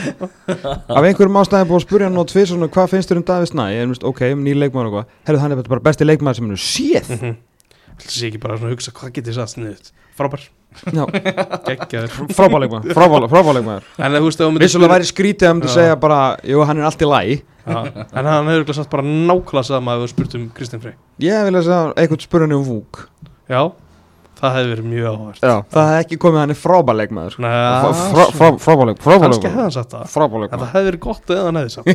[0.96, 3.50] Af einhverjum ástæðum búið að spurja hann á tvið svona hvað finnst þér um Davíð
[3.52, 3.64] Snæ?
[3.74, 6.56] Ég veist, ok, nýr leikmaður og hvað Herru, hann er bara besti leikmaður sem hann
[6.56, 7.12] er séð
[8.00, 10.42] Þetta sé ekki bara svona að hugsa hvað getið satt sniðut Frábær,
[14.48, 15.74] þú myndir Vissulega væri skrítið að myndi Já.
[15.78, 17.08] segja bara Jú, hann er allt í
[17.64, 17.78] Já,
[18.12, 20.96] En hann hefur satt bara nákvæmlega sama ef þú spurt um Kristinn Frey.
[21.24, 23.06] Ég vil að segja eitthvað hann um Vúk.
[23.48, 23.62] Já,
[24.44, 27.54] það hefði verið mjög áhvert það hefði ekki komið hann er frábáleikmaður Nei,
[28.64, 30.04] Frábáleik, kannski frábáleik hefði hann sagt það.
[30.44, 31.86] En það hefði verið gott eða hann hefði sagt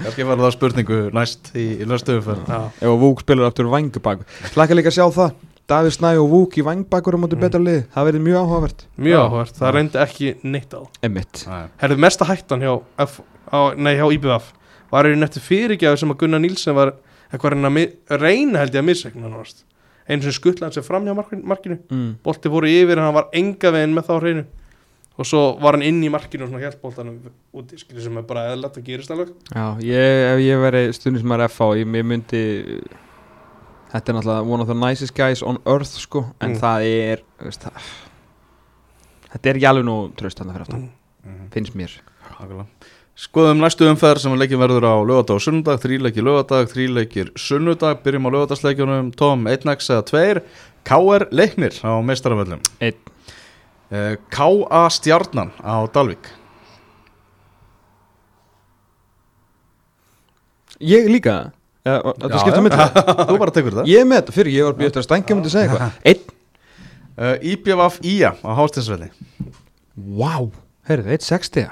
[0.00, 4.76] kannski var það spurningu næst í, í Já, Ef að Vúk spilar aftur vangbak Slaka
[4.78, 5.34] líka að sjá það.
[5.70, 7.42] Davíð Snæ og Vúk í vangbakur á móti Mm.
[7.44, 8.80] betra lið Það verið mjög áhugavert.
[8.98, 10.80] Mjög áhvert, það reyndi ekki neitt á.
[11.80, 12.72] Herðu mesta hættan hjá,
[13.06, 13.20] F,
[13.54, 14.50] á, nei, hjá IBF
[14.90, 16.94] var einn eftir fyrirgjáð sem að Gunnar Nílsen var
[17.30, 19.69] eitthvað að reyna, held ég að missegna náttúrulega
[20.10, 21.78] einu sem skuttlaði sem fram hjá markinu, markinu.
[21.90, 22.08] mm.
[22.26, 24.44] bolti fóru yfir en hann var enga veginn með þá hreinu
[25.20, 27.16] og svo var hann inn í markinu og svona hjælt boltanum
[27.54, 31.70] úti sem er bara eðlætt að gerist alveg Já, ég, ef ég veri stundismar FH
[31.82, 32.44] ég, ég myndi
[33.90, 36.60] þetta er náttúrulega one of the nicest guys on earth sko, en Mm.
[36.62, 37.90] það er veist, það,
[39.34, 40.88] þetta er ekki alveg nú tröst hann fyrir aftan,
[41.26, 41.48] Mm.
[41.52, 41.90] finnst mér
[42.30, 42.66] Nákvæmlega.
[43.20, 48.28] Skoðum næstu umferð sem leikin verður á lögadag og sunnudag, þríleikir lögadag, þríleikir sunnudag, byrjum
[48.28, 50.42] á lögadagsleikjunum, Tom, 1x eða 2,
[50.88, 52.62] KR leiknir á meistaraföllum.
[52.80, 54.82] Uh, K.A.
[54.94, 56.30] Stjarnan á Dalvik.
[60.80, 61.50] Ég líka,
[61.84, 62.62] eða, og- þetta já.
[62.64, 62.78] mitt
[63.28, 63.90] Þú bara tekur það.
[63.92, 66.36] Ég er með þetta fyrir, ég var býð eftir að stængja myndi segja eitthvað Einn,
[67.20, 69.10] Uh, IBF IA á Hástinsvelli.
[70.16, 70.46] wow,
[70.88, 71.66] heyrðu, 1.60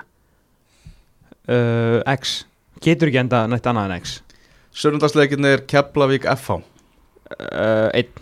[1.49, 2.45] uh, X,
[2.85, 4.19] getur ekki enda nætt annað en X.
[4.79, 6.61] Sunnudagsleikinir Keflavík FH.
[6.61, 8.13] uh, Einn,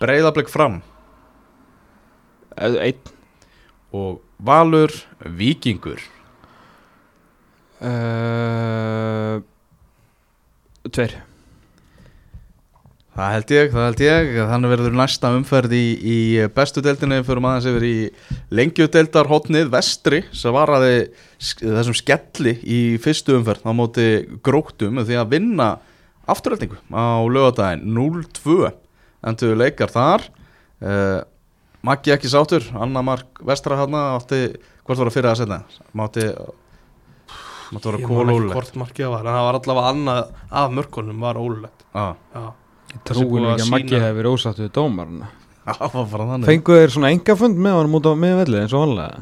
[0.00, 0.80] Breiðablik fram.
[2.56, 3.14] Uh, einn.
[3.92, 4.92] Og Valur
[5.24, 6.02] Víkingur.
[7.80, 9.40] uh,
[10.88, 11.27] Tveir
[13.18, 16.18] Það held ég, það held ég, þannig verður næsta umferð í, í
[16.54, 17.16] bestu deildinni.
[17.26, 17.94] Fyrir maður sem yfir í
[18.54, 21.08] lengjudeildar hotnið vestri sem varaði
[21.58, 24.06] þessum skelli í fyrstu umferð á móti
[24.46, 25.66] gróttum því að vinna
[26.30, 28.70] afturöldingu á lögadaginn 0-2
[29.26, 30.28] endur leikar þar.
[30.78, 31.18] Uh,
[31.82, 34.44] Maggi ekki sátur, Anna Mark vestra hana átti,
[34.86, 35.58] hvort var það fyrir að setna
[35.98, 36.24] mátti
[37.74, 40.22] mátti vera ekki kólólegt hvort markið það var en það var allavega annað
[40.62, 42.42] af mörkunum var ólulegt ah, Já,
[42.88, 45.28] Ég að ekki að Maggi hefur verið ósatt við dómarna
[45.68, 46.46] það var bara þannig.
[46.48, 49.18] Fenguð þeir svona engafund með honum út á miðvelli eins og vanlega?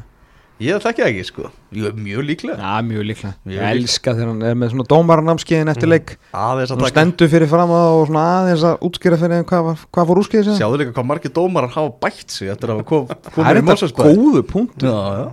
[0.57, 2.55] Ég þekki það ekki sko, Jú, mjög líklega.
[2.57, 3.33] Já, mjög líklega.
[3.45, 5.91] Mjög Ég elska þegar hann er með svona dómarnamskiðin eftir Mm.
[5.93, 6.13] leik.
[6.33, 9.45] Aðeins að Svona taka stendur fyrir fram að og svona aðeins að útskýra fyrir þeim
[9.51, 12.79] hvað, hvað fór útskýrið sér Sjáðu líka hvað margir dómarar hafa bætt sig eftir að
[12.79, 15.27] hafa kom, Það komið er í þetta Mosfellsbæ góðu punkt Já, já,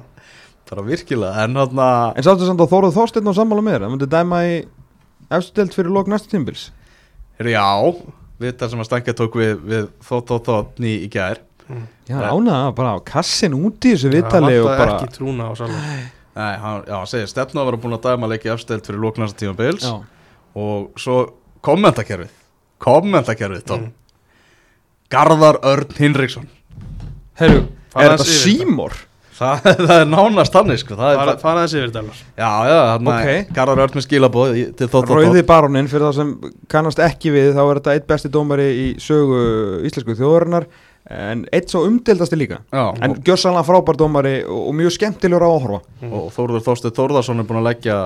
[0.68, 1.44] bara virkilega.
[1.46, 4.10] En hann að, En sáttu samt að Þóruð Þorsteinn og sammála með þér Það myndi
[4.12, 4.52] dæma í
[5.32, 6.66] efstu deild fyrir lók næsta tímbils
[7.40, 7.64] já,
[8.44, 11.40] við þar sem að stangja tók við, við þótt, þótt, þótt ný í gær
[12.04, 12.28] Já, Nei.
[12.28, 15.78] ánaða bara á kassin út í þessu það vitali og bara ekki trúna á salva
[16.34, 19.38] Nei, hann, já, hann segir stefna að vera búin að dæma leiki afstelt fyrir lóknasta
[19.40, 19.94] tíma bils Já,
[20.60, 21.16] Og svo
[21.64, 22.32] kommentakerfið
[22.84, 23.92] Kommentakerfið, Tom Mm.
[25.14, 26.46] Garðar Örn Hinriksson
[27.38, 27.64] herru,
[27.96, 28.24] er þetta.
[28.26, 28.94] símor?
[29.34, 32.50] Það, það er nánast þannig sko Það er Fara bara, fara þessi yfir þetta já,
[32.70, 33.52] já, hann Ok.
[33.56, 36.32] Garðar Örn með skilabóð í- til þótt, þótt, Rauði þótt barónin fyrir það sem
[36.74, 39.40] kannast ekki við þá er þetta eitt besti dómari í sögu
[39.88, 40.68] íslensku þjóðarinnar
[41.14, 42.62] en eitt svo umdeldasti líka.
[42.72, 45.80] Já, en gjörsanlega frábær dómari og, og mjög skemmtilegur á að horfa.
[46.08, 47.98] Og Þórður Þorsteinn Þórðarsson er búin að leggja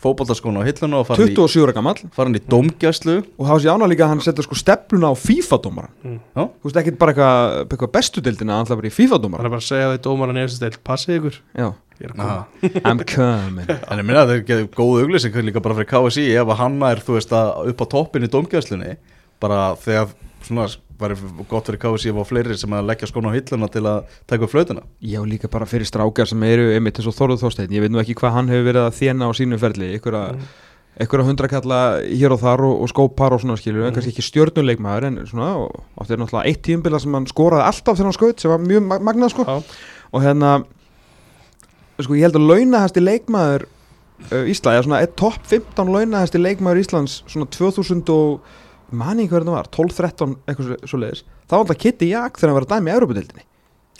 [0.00, 1.98] fótboltaskóna á hilluna og fara í, 27 ára gamall.
[2.16, 5.92] fara í domgæslu og þá sé ána líka að hann setja sko stefnuna á FIFA-dómaran
[6.34, 6.42] Já.
[6.48, 9.54] þú veist ekki bara eitthvað, eitthvað bestu deildina hann ætla bara í Það FIFA-dómaran er
[9.54, 11.38] bara að segja við dómaran eftir stil Passið ykkur.
[11.60, 11.68] Já,
[12.00, 12.40] er að Aha.
[12.88, 13.68] I'm coming.
[13.90, 16.60] En ég minna að það er ekki góð auglýsing líka bara fyrir KSI ef að
[16.64, 18.94] hann er þú veist að upp á toppin í domgæslunni
[19.40, 20.14] bara þegar
[20.48, 20.68] svona
[21.00, 21.14] var
[21.50, 21.80] gott fyrir
[22.12, 25.20] ef á fleiri sem að leggja skóna á hilluna til að taka upp flötuna já
[25.26, 28.14] líka bara fyrir strákar sem eru einmitt eins og Þorður Þorsteinn, ég veit nú ekki
[28.20, 30.26] hvað hann hefur verið að þjena á sínu ferli einhverja
[31.00, 31.24] Mm.
[31.24, 33.94] hundrakalla hér og þar og, og skópar og svona skilur, en Mm.
[33.94, 35.70] kannski ekki stjörnuleikmaður en svona, og
[36.02, 38.82] átti er náttúrulega eitt tíumbila sem hann skoraði alltaf þegar hann skaut sem var mjög
[38.84, 39.62] mag- magnað sko Já.
[40.12, 40.64] og hérna
[42.00, 43.64] sko ég held að launahæsti leikmaður
[44.32, 48.40] uh, Ísland, eða svona topp 15 launahæsti leikmaður Íslands svona 2000 og
[48.92, 52.58] mani hvernig það var 12-13 eitthvað svo, leiðis þá var alltaf Kitty Jak þegar hann
[52.60, 53.44] var að dæma í Európa-deildinni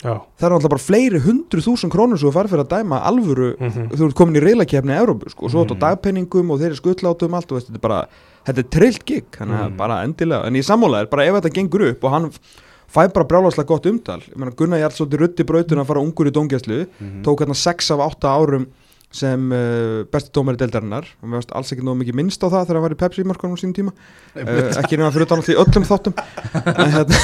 [0.01, 3.01] Já það er alltaf bara fleiri hundru þúsund krónur svo að fara fyrir að dæma
[3.05, 3.89] alvöru Mhm.
[3.93, 5.69] þú ert komin í reylakefni í Európu sko, og svo mm.
[5.69, 5.77] Mhm.
[5.77, 8.07] á dagpenningum og þeir eru skutlátum allt og veist, þetta er bara,
[8.47, 9.77] þetta er trillt gig þannig að Mhm.
[9.77, 12.31] bara endilega, en í sammálaðir bara ef þetta gengur upp og hann
[12.91, 16.31] fæ bara brjálagslega gott umtal, ég meina Gunnar Jarlsótti rutti brautun að fara ungur í
[16.33, 16.87] dóngjæslu
[17.23, 18.65] tók hérna 6 af 8 árum
[19.15, 22.69] sem uh, besti dómari deildarinnar og mér varst alls ekki nóg mikið minnst á það
[22.69, 25.51] þegar hann var í Pepsi markanum á sín tíma uh, ekki nema fyrir utan alltaf
[25.51, 26.15] í öllum þáttum
[26.61, 27.21] en, hérna,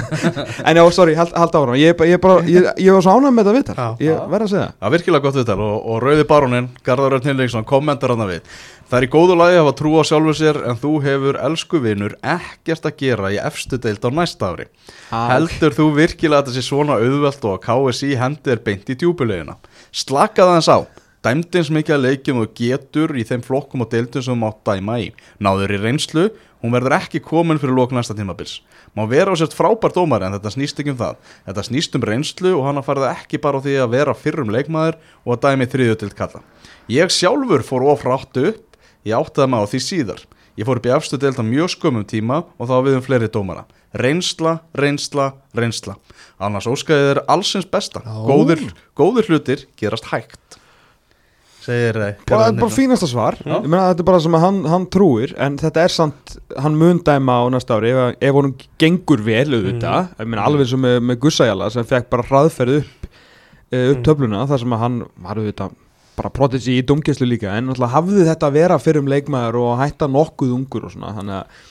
[0.68, 3.48] en já, sorry, hald, hald ára ég, ég, bara, ég, ég var svo ánægð með
[3.48, 3.88] þetta viðtal Já.
[4.04, 7.66] ég verð að segja Það er virkilega gott viðtal og, og Rauði Barónin, Garðar Hinriksson,
[7.68, 8.48] kommentar hann við.
[8.90, 11.80] Það er í góðu lagi að hafa trú á sjálfu sér en þú hefur elsku
[11.80, 14.66] vinur ekkert að gera í efstu deild á næsta ári.
[15.12, 19.56] Heldur þú virkilega að þetta sé svona auðvelt og að KSI hendir beint í djúbulegina?
[19.96, 20.78] Slakað aðeins á.
[21.22, 24.96] Dæmdi eins mikið að leikjum og getur í þeim flokkum og deildum sem mátt dæma
[24.98, 25.12] í.
[25.38, 26.24] Náður í reynslu,
[26.64, 28.58] hún verður ekki komin fyrir lók næsta tímabils.
[28.98, 31.22] Má vera á sért frábær dómari en þetta snýst ekki um það.
[31.46, 34.18] Þetta snýst um reynslu og hann að fara það ekki bara á því að vera
[34.18, 36.42] fyrrum leikmaður og að dæmi þriðju til kalla.
[36.90, 40.20] Ég sjálfur fór ofrátt upp Ég áttaði mig á því síðar.
[40.54, 43.28] Ég fór upp í efstu deild á mjög skömmum tíma og þá við um fleiri
[43.34, 43.64] dómara.
[43.98, 45.96] Reynsla, reynsla, reynsla.
[46.38, 48.04] Annars óskaði þér allsins besta.
[48.06, 50.61] Góðir, góðir hlutir gerast hægt.
[51.62, 53.36] Segir eh, Bara, Garðar bara fínasta svar.
[53.46, 56.98] Meina þetta er bara sem að hann, hann trúir En þetta er samt, hann mun
[57.06, 60.10] dæma á næsta ári Ef, ef honum gengur vel auðvitað.
[60.26, 64.02] Meina alveg sem með, með Gussajala Sem fekk bara hraðferð upp, uh, upp Mm.
[64.04, 65.78] töfluna þar sem að hann var auðvitað
[66.18, 69.78] bara protegi í domkesslu líka en náttúrulega hafði þetta að vera fyrir um leikmaður og
[69.80, 71.70] hætta nokkuð ungur og svona þannig að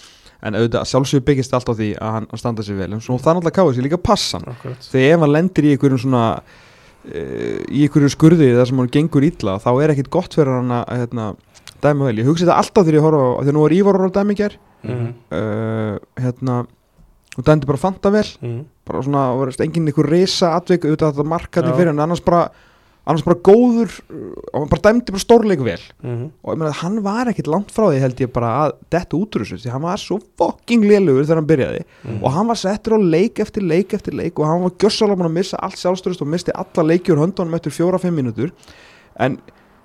[0.49, 2.87] en auðvitað sjálfsögur byggist allt á því að hann að standa sér vel.
[2.97, 4.47] En svo það náttúrulega káði sér líka passan.
[4.49, 4.87] Akkurat.
[4.89, 6.23] þegar ef hann lendir í einhverjum svona
[7.05, 10.91] í einhverjum skurði þar sem hann gengur illa þá er ekkit gott fyrir hann að
[11.01, 11.35] hérna,
[11.81, 14.09] dæma vel, ég hugsi þetta alltaf þegar ég horfa á þegar nú er Ívar á
[14.19, 15.09] dæmi ger Mhm.
[15.31, 16.65] uh, hérna
[17.37, 18.65] og dæmdi bara fanta vel Mhm.
[18.85, 21.75] bara svona, og enginn einhver risa atvik auðvitað þetta markaði Já.
[21.77, 22.49] fyrir hann annars bara,
[23.07, 26.27] annars bara góður uh, og hann bara dæmdi bara stórleik vel Mhm.
[26.43, 29.35] og ég meina hann var ekkit langt frá því held ég bara að detta út
[29.35, 32.23] úr þessu því hann var svo fucking lélugur þegar hann byrjaði Mhm.
[32.23, 35.31] og hann var settur á leik eftir leik eftir leik og hann var gjössalega búin
[35.31, 38.51] að missa allt sjálfstörust og misti alla leiki úr höndunum eftir fjóra-fimm mínútur
[39.19, 39.39] en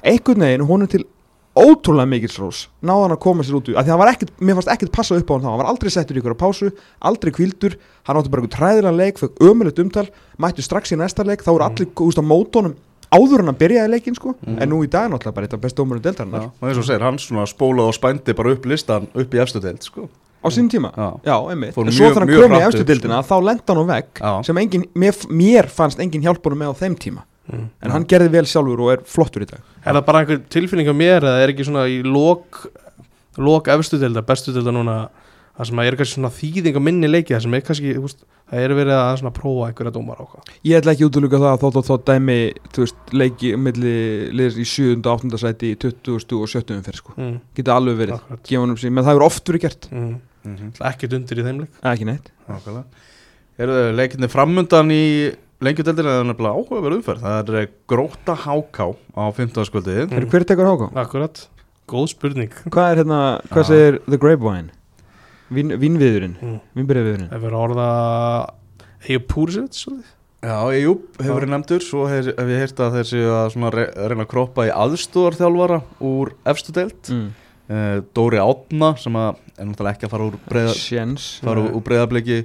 [0.05, 1.05] einhvern veginn hún er til
[1.57, 4.33] ótrúlega mikils rós náði hann að koma sér út úr af því hann var ekkert,
[4.45, 6.43] mér fannst ekkert passa upp á hann þá hann var aldrei settur í ykkur á
[6.45, 6.69] pásu,
[7.01, 10.05] aldrei kvildur hann átti bara einhvern træðilega leik, fekk ömulegt umtal
[10.39, 12.75] mættu strax í næsta leik, þá voru allir úst, á mótónum
[13.13, 14.63] áður en hann byrjaði leikin sko Mhm.
[14.63, 17.01] en nú í dag náttúrulega bara þetta best dómurinn Já, deltarinnar og eins og segir,
[17.03, 20.09] hann svona spólaði og spændi bara upp listan upp í efstu deild, sko.
[20.45, 21.21] á sín tíma Já.
[21.25, 23.79] Já, einmitt, en svo mjög- þegar hann kom í efstu upp, dildina þá lenda hann
[23.79, 24.43] á vegg Já.
[24.45, 27.69] sem engin, mér, mér fannst engin hjálpunum með á þeim tíma Mhm.
[27.83, 30.89] en hann gerði vel sjálfur og er flottur í dag Er það bara einhver tilfinning
[30.89, 32.67] á mér eða er ekki svona í lok
[33.39, 35.09] lok efstu delda, bestu delda núna
[35.57, 38.03] það sem að er kannski svona þýðing á minni leiki það sem er kannski, þú
[38.05, 41.41] veist, það er verið að svona prófa einhverja dómar á hvað Ég ætla ekki útluga
[41.41, 42.37] það að þótt og þótt dæmi
[42.77, 43.95] þú veist, leiki milli
[44.37, 45.01] liðs í 7.
[45.01, 45.41] og 8.
[45.43, 46.13] sæti í 20.
[46.37, 46.77] og 70.
[46.77, 47.17] umferð sko.
[47.17, 47.35] mm.
[47.57, 48.45] Geta alveg verið, Akkurat.
[48.51, 50.15] gefa hann um sig menn það hefur oft verið gert, mm.
[50.47, 50.69] Mhm.
[50.93, 52.85] ekkert undir í þeim leik ekki neitt Nákvæmlega.
[53.57, 55.03] Eru leikinni framundan í
[55.65, 57.23] lengjudeldina eða nefnilega áhugaverð umferð?
[57.25, 59.65] Það er gróta háká á 15.
[59.71, 60.03] skvöldið.
[60.11, 60.19] Mm.
[60.21, 60.31] mm.
[60.31, 60.89] Hver tekur háká?
[61.03, 61.47] Akkurat,
[61.89, 64.71] góð spurning Hvað er hérna, hvað segir The Grapevine?
[65.47, 66.61] Vín, vínviðurinn, mm.
[66.75, 67.91] vínbyrjaviðurinn Það verður orða
[69.31, 70.13] Púrisevits svolítið?
[70.47, 73.71] Já, jú, hefur verið nefndur, svo hef, hef ég heyrt að þeir séu að svona
[73.73, 77.01] re reyna að kroppa í aðstóðarþjálfara úr efstu deild.
[77.11, 77.27] mm.
[77.67, 81.73] Uh, Dóri Átna sem að er náttúrulega ekki að fara úr breiða, Sjens fara úr,
[81.75, 82.37] úr breiðabliki.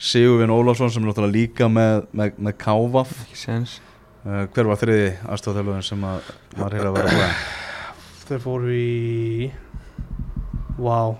[0.00, 3.12] Sigurvin Ólafsson sem er náttúrulega líka með, með, með Kávaf.
[3.44, 7.28] Uh, Hver var þriði aðstofþjálfurinn sem að var hér að vera?
[8.30, 9.50] Þeir fóru í
[10.80, 11.12] Vá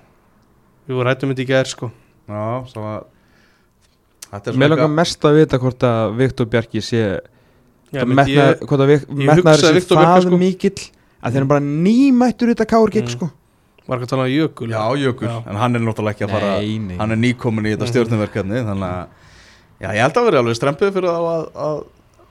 [0.90, 1.90] Við vorum rættum þetta í gær sko
[2.30, 3.00] Já, svo að
[4.30, 7.02] Þetta er Mér svona langar mest að vita hvort að Viktor Bjarki sé
[7.90, 10.40] Já, hvort menn metna, ég, hvort að ég metnaður hugsaði sé Viktor Bjarka, það sko.
[10.44, 10.80] mikill
[11.20, 13.14] að þeir eru bara nýmættur í þetta káur gig Mm.
[13.16, 13.30] sko
[13.90, 15.38] var ekki að tala um Jökul Já, Jökul, Já.
[15.50, 16.96] en hann er náttúrulega ekki að fara Nei, nei.
[17.00, 19.08] Hann er nýkomin í þetta stjórnumverkefni Þannig að
[19.80, 21.80] Já, ég held að vera alveg strempið fyrir þá að, að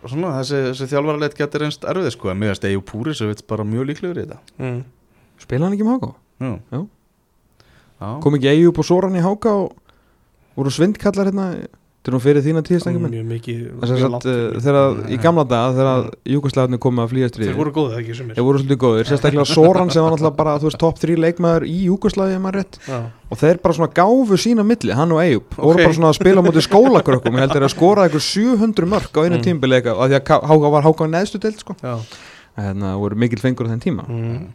[0.08, 3.42] Svona, þessi, þessi þjálfaraleit getur einst erfið sko, en mér veist Eyjú Púri sem veit
[3.50, 4.78] bara mjög líklegur í þetta mm.
[5.44, 6.12] Spila hann ekki um háká?
[6.40, 6.80] Já, Já.
[8.00, 9.76] Kom ekki Eyjup og Soran í háká og
[10.56, 11.52] voru svindkallar hérna
[12.00, 12.68] Þetta er nú fyrir þína að
[14.24, 14.60] uh, fyrir.
[14.64, 18.38] þegar í gamla daga þegar Júkoslæðinu komið að flýja stríði Þeir voru góðið ekki sumir
[18.38, 21.66] Þeir voru svolítið góðir, sérstaklega Soran sem var náttúrulega bara, þú veist, top 3 leikmaður
[21.68, 23.00] í Júkoslæði, ef maður rétt Já.
[23.36, 25.84] og þeir bara svona gáfu sína milli, hann og Eyjup og voru Ok.
[25.90, 29.12] bara svona að spila á móti skólakrökkum ég held þeir að skora eitthvað 700 mörg
[29.12, 29.44] á einu Mm.
[29.50, 32.00] tímbileika og því að Háka var Háka neðstu deild sko Já.
[32.56, 34.48] hérna voru mikil fengur á þenn tíma Mm.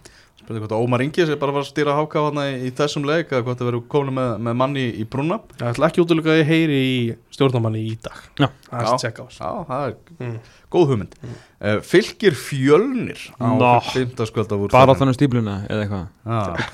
[0.45, 2.71] Spurði hvort að Ómar Ingi sé bara að fara að stýra háka hana í, í
[2.77, 6.03] þessum leik eða hvort það verður komin með, með manni í brúna Það ætla ekki
[6.05, 6.99] útlöka að ég heyri í
[7.33, 8.49] stjórnamanni í dag Já.
[8.69, 8.91] Það er Já.
[8.93, 9.95] að tjekka á þessu Já, það er
[10.29, 10.35] mm.
[10.77, 11.39] góð hugmynd Mm.
[11.65, 13.71] uh, Fylgir fjölnir á Nó.
[13.89, 16.69] fymtaskvölda úr bara á þannig stípluna eða eitthvað Já.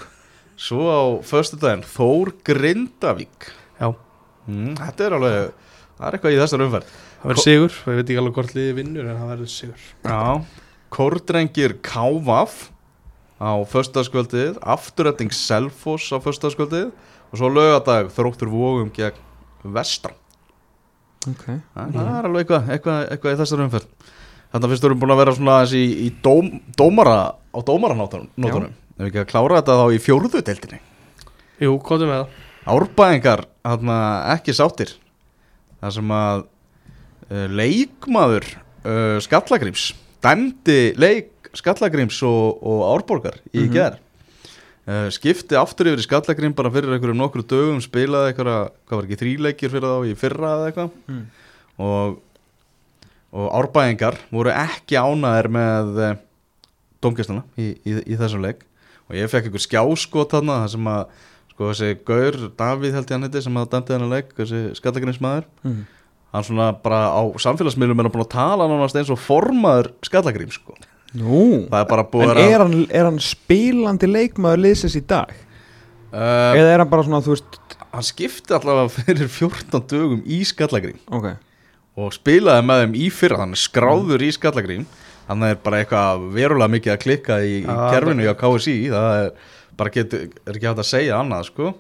[0.61, 1.01] Svo á
[1.31, 3.47] föstu daginn Þór Grindavík
[3.79, 3.93] Já.
[4.51, 5.39] mm, Þetta er alveg
[6.01, 6.91] Það er eitthvað í þessar umferð
[7.21, 10.21] Það verður sigur, ég veit ekki alveg hvort liði vinnur en það verður sigur Já
[10.91, 12.59] Kórdrengir Kávaf
[13.41, 16.91] á föstaskvöldið Afturrætting Selfoss á föstaskvöldið
[17.31, 19.17] og svo lögadag þróttur vógum gegn
[19.65, 20.13] Vestra.
[21.29, 21.61] Okay.
[21.75, 23.89] Það það er alveg eitthvað, eitthvað, eitthvað í þessar umferð.
[24.51, 28.31] Þannig að fyrst erum búin að vera svona í, í dóm, dómara á dómaranótunum.
[28.41, 30.81] Ef við ekki að klára þetta þá í fjórðu deildinni.
[31.61, 32.39] Jú, er með það?
[32.71, 33.45] Árbæðingar
[34.35, 34.95] ekki sáttir.
[35.81, 39.91] Það sem að uh, leikmaður uh, Skallagríms
[40.25, 43.73] dæmdi leik Skallagríms og, og Árborgar í mm Mhm.
[43.75, 43.99] ger
[44.89, 49.07] uh, skipti aftur yfir í Skallagrím bara fyrir einhverjum nokkru dögum spilaði einhverja, hvað var
[49.09, 51.25] ekki, þríleikir fyrir þá í fyrra eða eitthvað Mm.
[51.79, 52.19] og,
[53.33, 56.15] og árbæðingar voru ekki ánæðir með uh,
[57.03, 58.65] domgæsluna í, í, í þessum leik
[59.09, 61.05] og ég fekk einhver skjáskot þarna þar sem að
[61.51, 65.45] sko þessi Gaur, Davíð held ég hann heiti sem að dæmdi þennan leik, þessi skallagrinsmaður
[65.65, 65.81] Mhm.
[66.33, 70.51] hann svona bara á samfélagsmiðlum er hann búin að tala nánast eins og formaður skallagrim
[70.55, 70.77] sko
[71.19, 75.33] Nú, er en er hann, er hann spilandi leikmaður liðsins í dag?
[76.13, 77.59] uh, Eða er hann bara svona, þú veist
[77.91, 81.33] hann skipti allavega fyrir 14 dögum í skallagrim Ok,
[81.99, 84.87] og spilaði með þeim í fyrra hann skráður í skallagrim
[85.31, 89.33] hann er bara eitthvað verulega mikið að klikka í, í kerfinu hjá KSI það er
[89.81, 91.73] bara getur, er ekki hægt að segja annað sko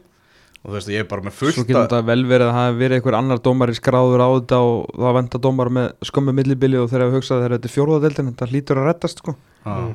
[0.61, 2.59] og þú veist ég er bara með svo fullt getur þetta vel verið að það
[2.61, 6.77] hafi verið einhver annar dómari skráður á þetta og það venda dómar með skömmu millibili
[6.81, 9.37] og þegar við hugsaði þegar þetta er fjóruðadeildin þetta hlýtur að rettast sko.
[9.65, 9.91] Að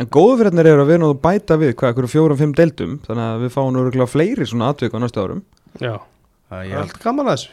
[0.00, 2.92] En góðu fyrirnir eru að við erum að bæta við hvað, einhverju fjórum, fimm deildum
[3.04, 5.42] þannig að við fáum öruglega fleiri svona atvik á næstu árum.
[5.76, 5.90] Já,
[6.48, 7.50] að ég ég held held gaman að þessu.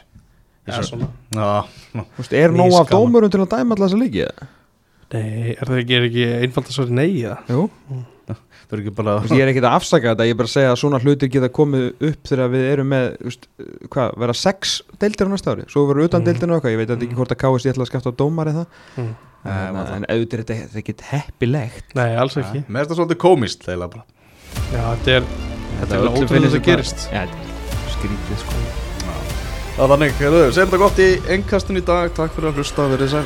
[0.64, 1.08] Já, svo- svona.
[1.92, 4.24] Þú veist, er nóg af dómurum til að dæma alltaf þessa líki?
[5.12, 6.24] Nei, er það ekki, er ekki
[8.68, 9.14] eða?
[9.18, 11.00] Er ekki ég er ekkert að afsaka þetta, ég er bara að segja að svona
[11.02, 13.48] hlutir geta komið upp þegar við erum með, veist,
[13.88, 16.26] hvað, vera sex deildir á næsta ári, svo verður utan Mm.
[16.28, 18.66] deildinu og eitthvað, ég veit ekki hvort að KSI ætla að skapta á dómari það,
[18.98, 19.14] Mm.
[19.44, 19.96] Nei, en, var það.
[19.96, 21.94] en auðvitað er þetta, þetta er ekkert heppilegt.
[21.94, 24.04] Nei, alls ekki Mér finnst það svolítið komist þegar bara
[24.72, 25.22] Já, þetta er,
[25.78, 28.52] þetta er ótrúlega það þetta- gerist Já, þetta er skrítið sko.
[29.78, 33.08] Það er þannig, segjum þetta gott í engkastun í dag Takk fyrir að hlusta, verið
[33.14, 33.24] sæl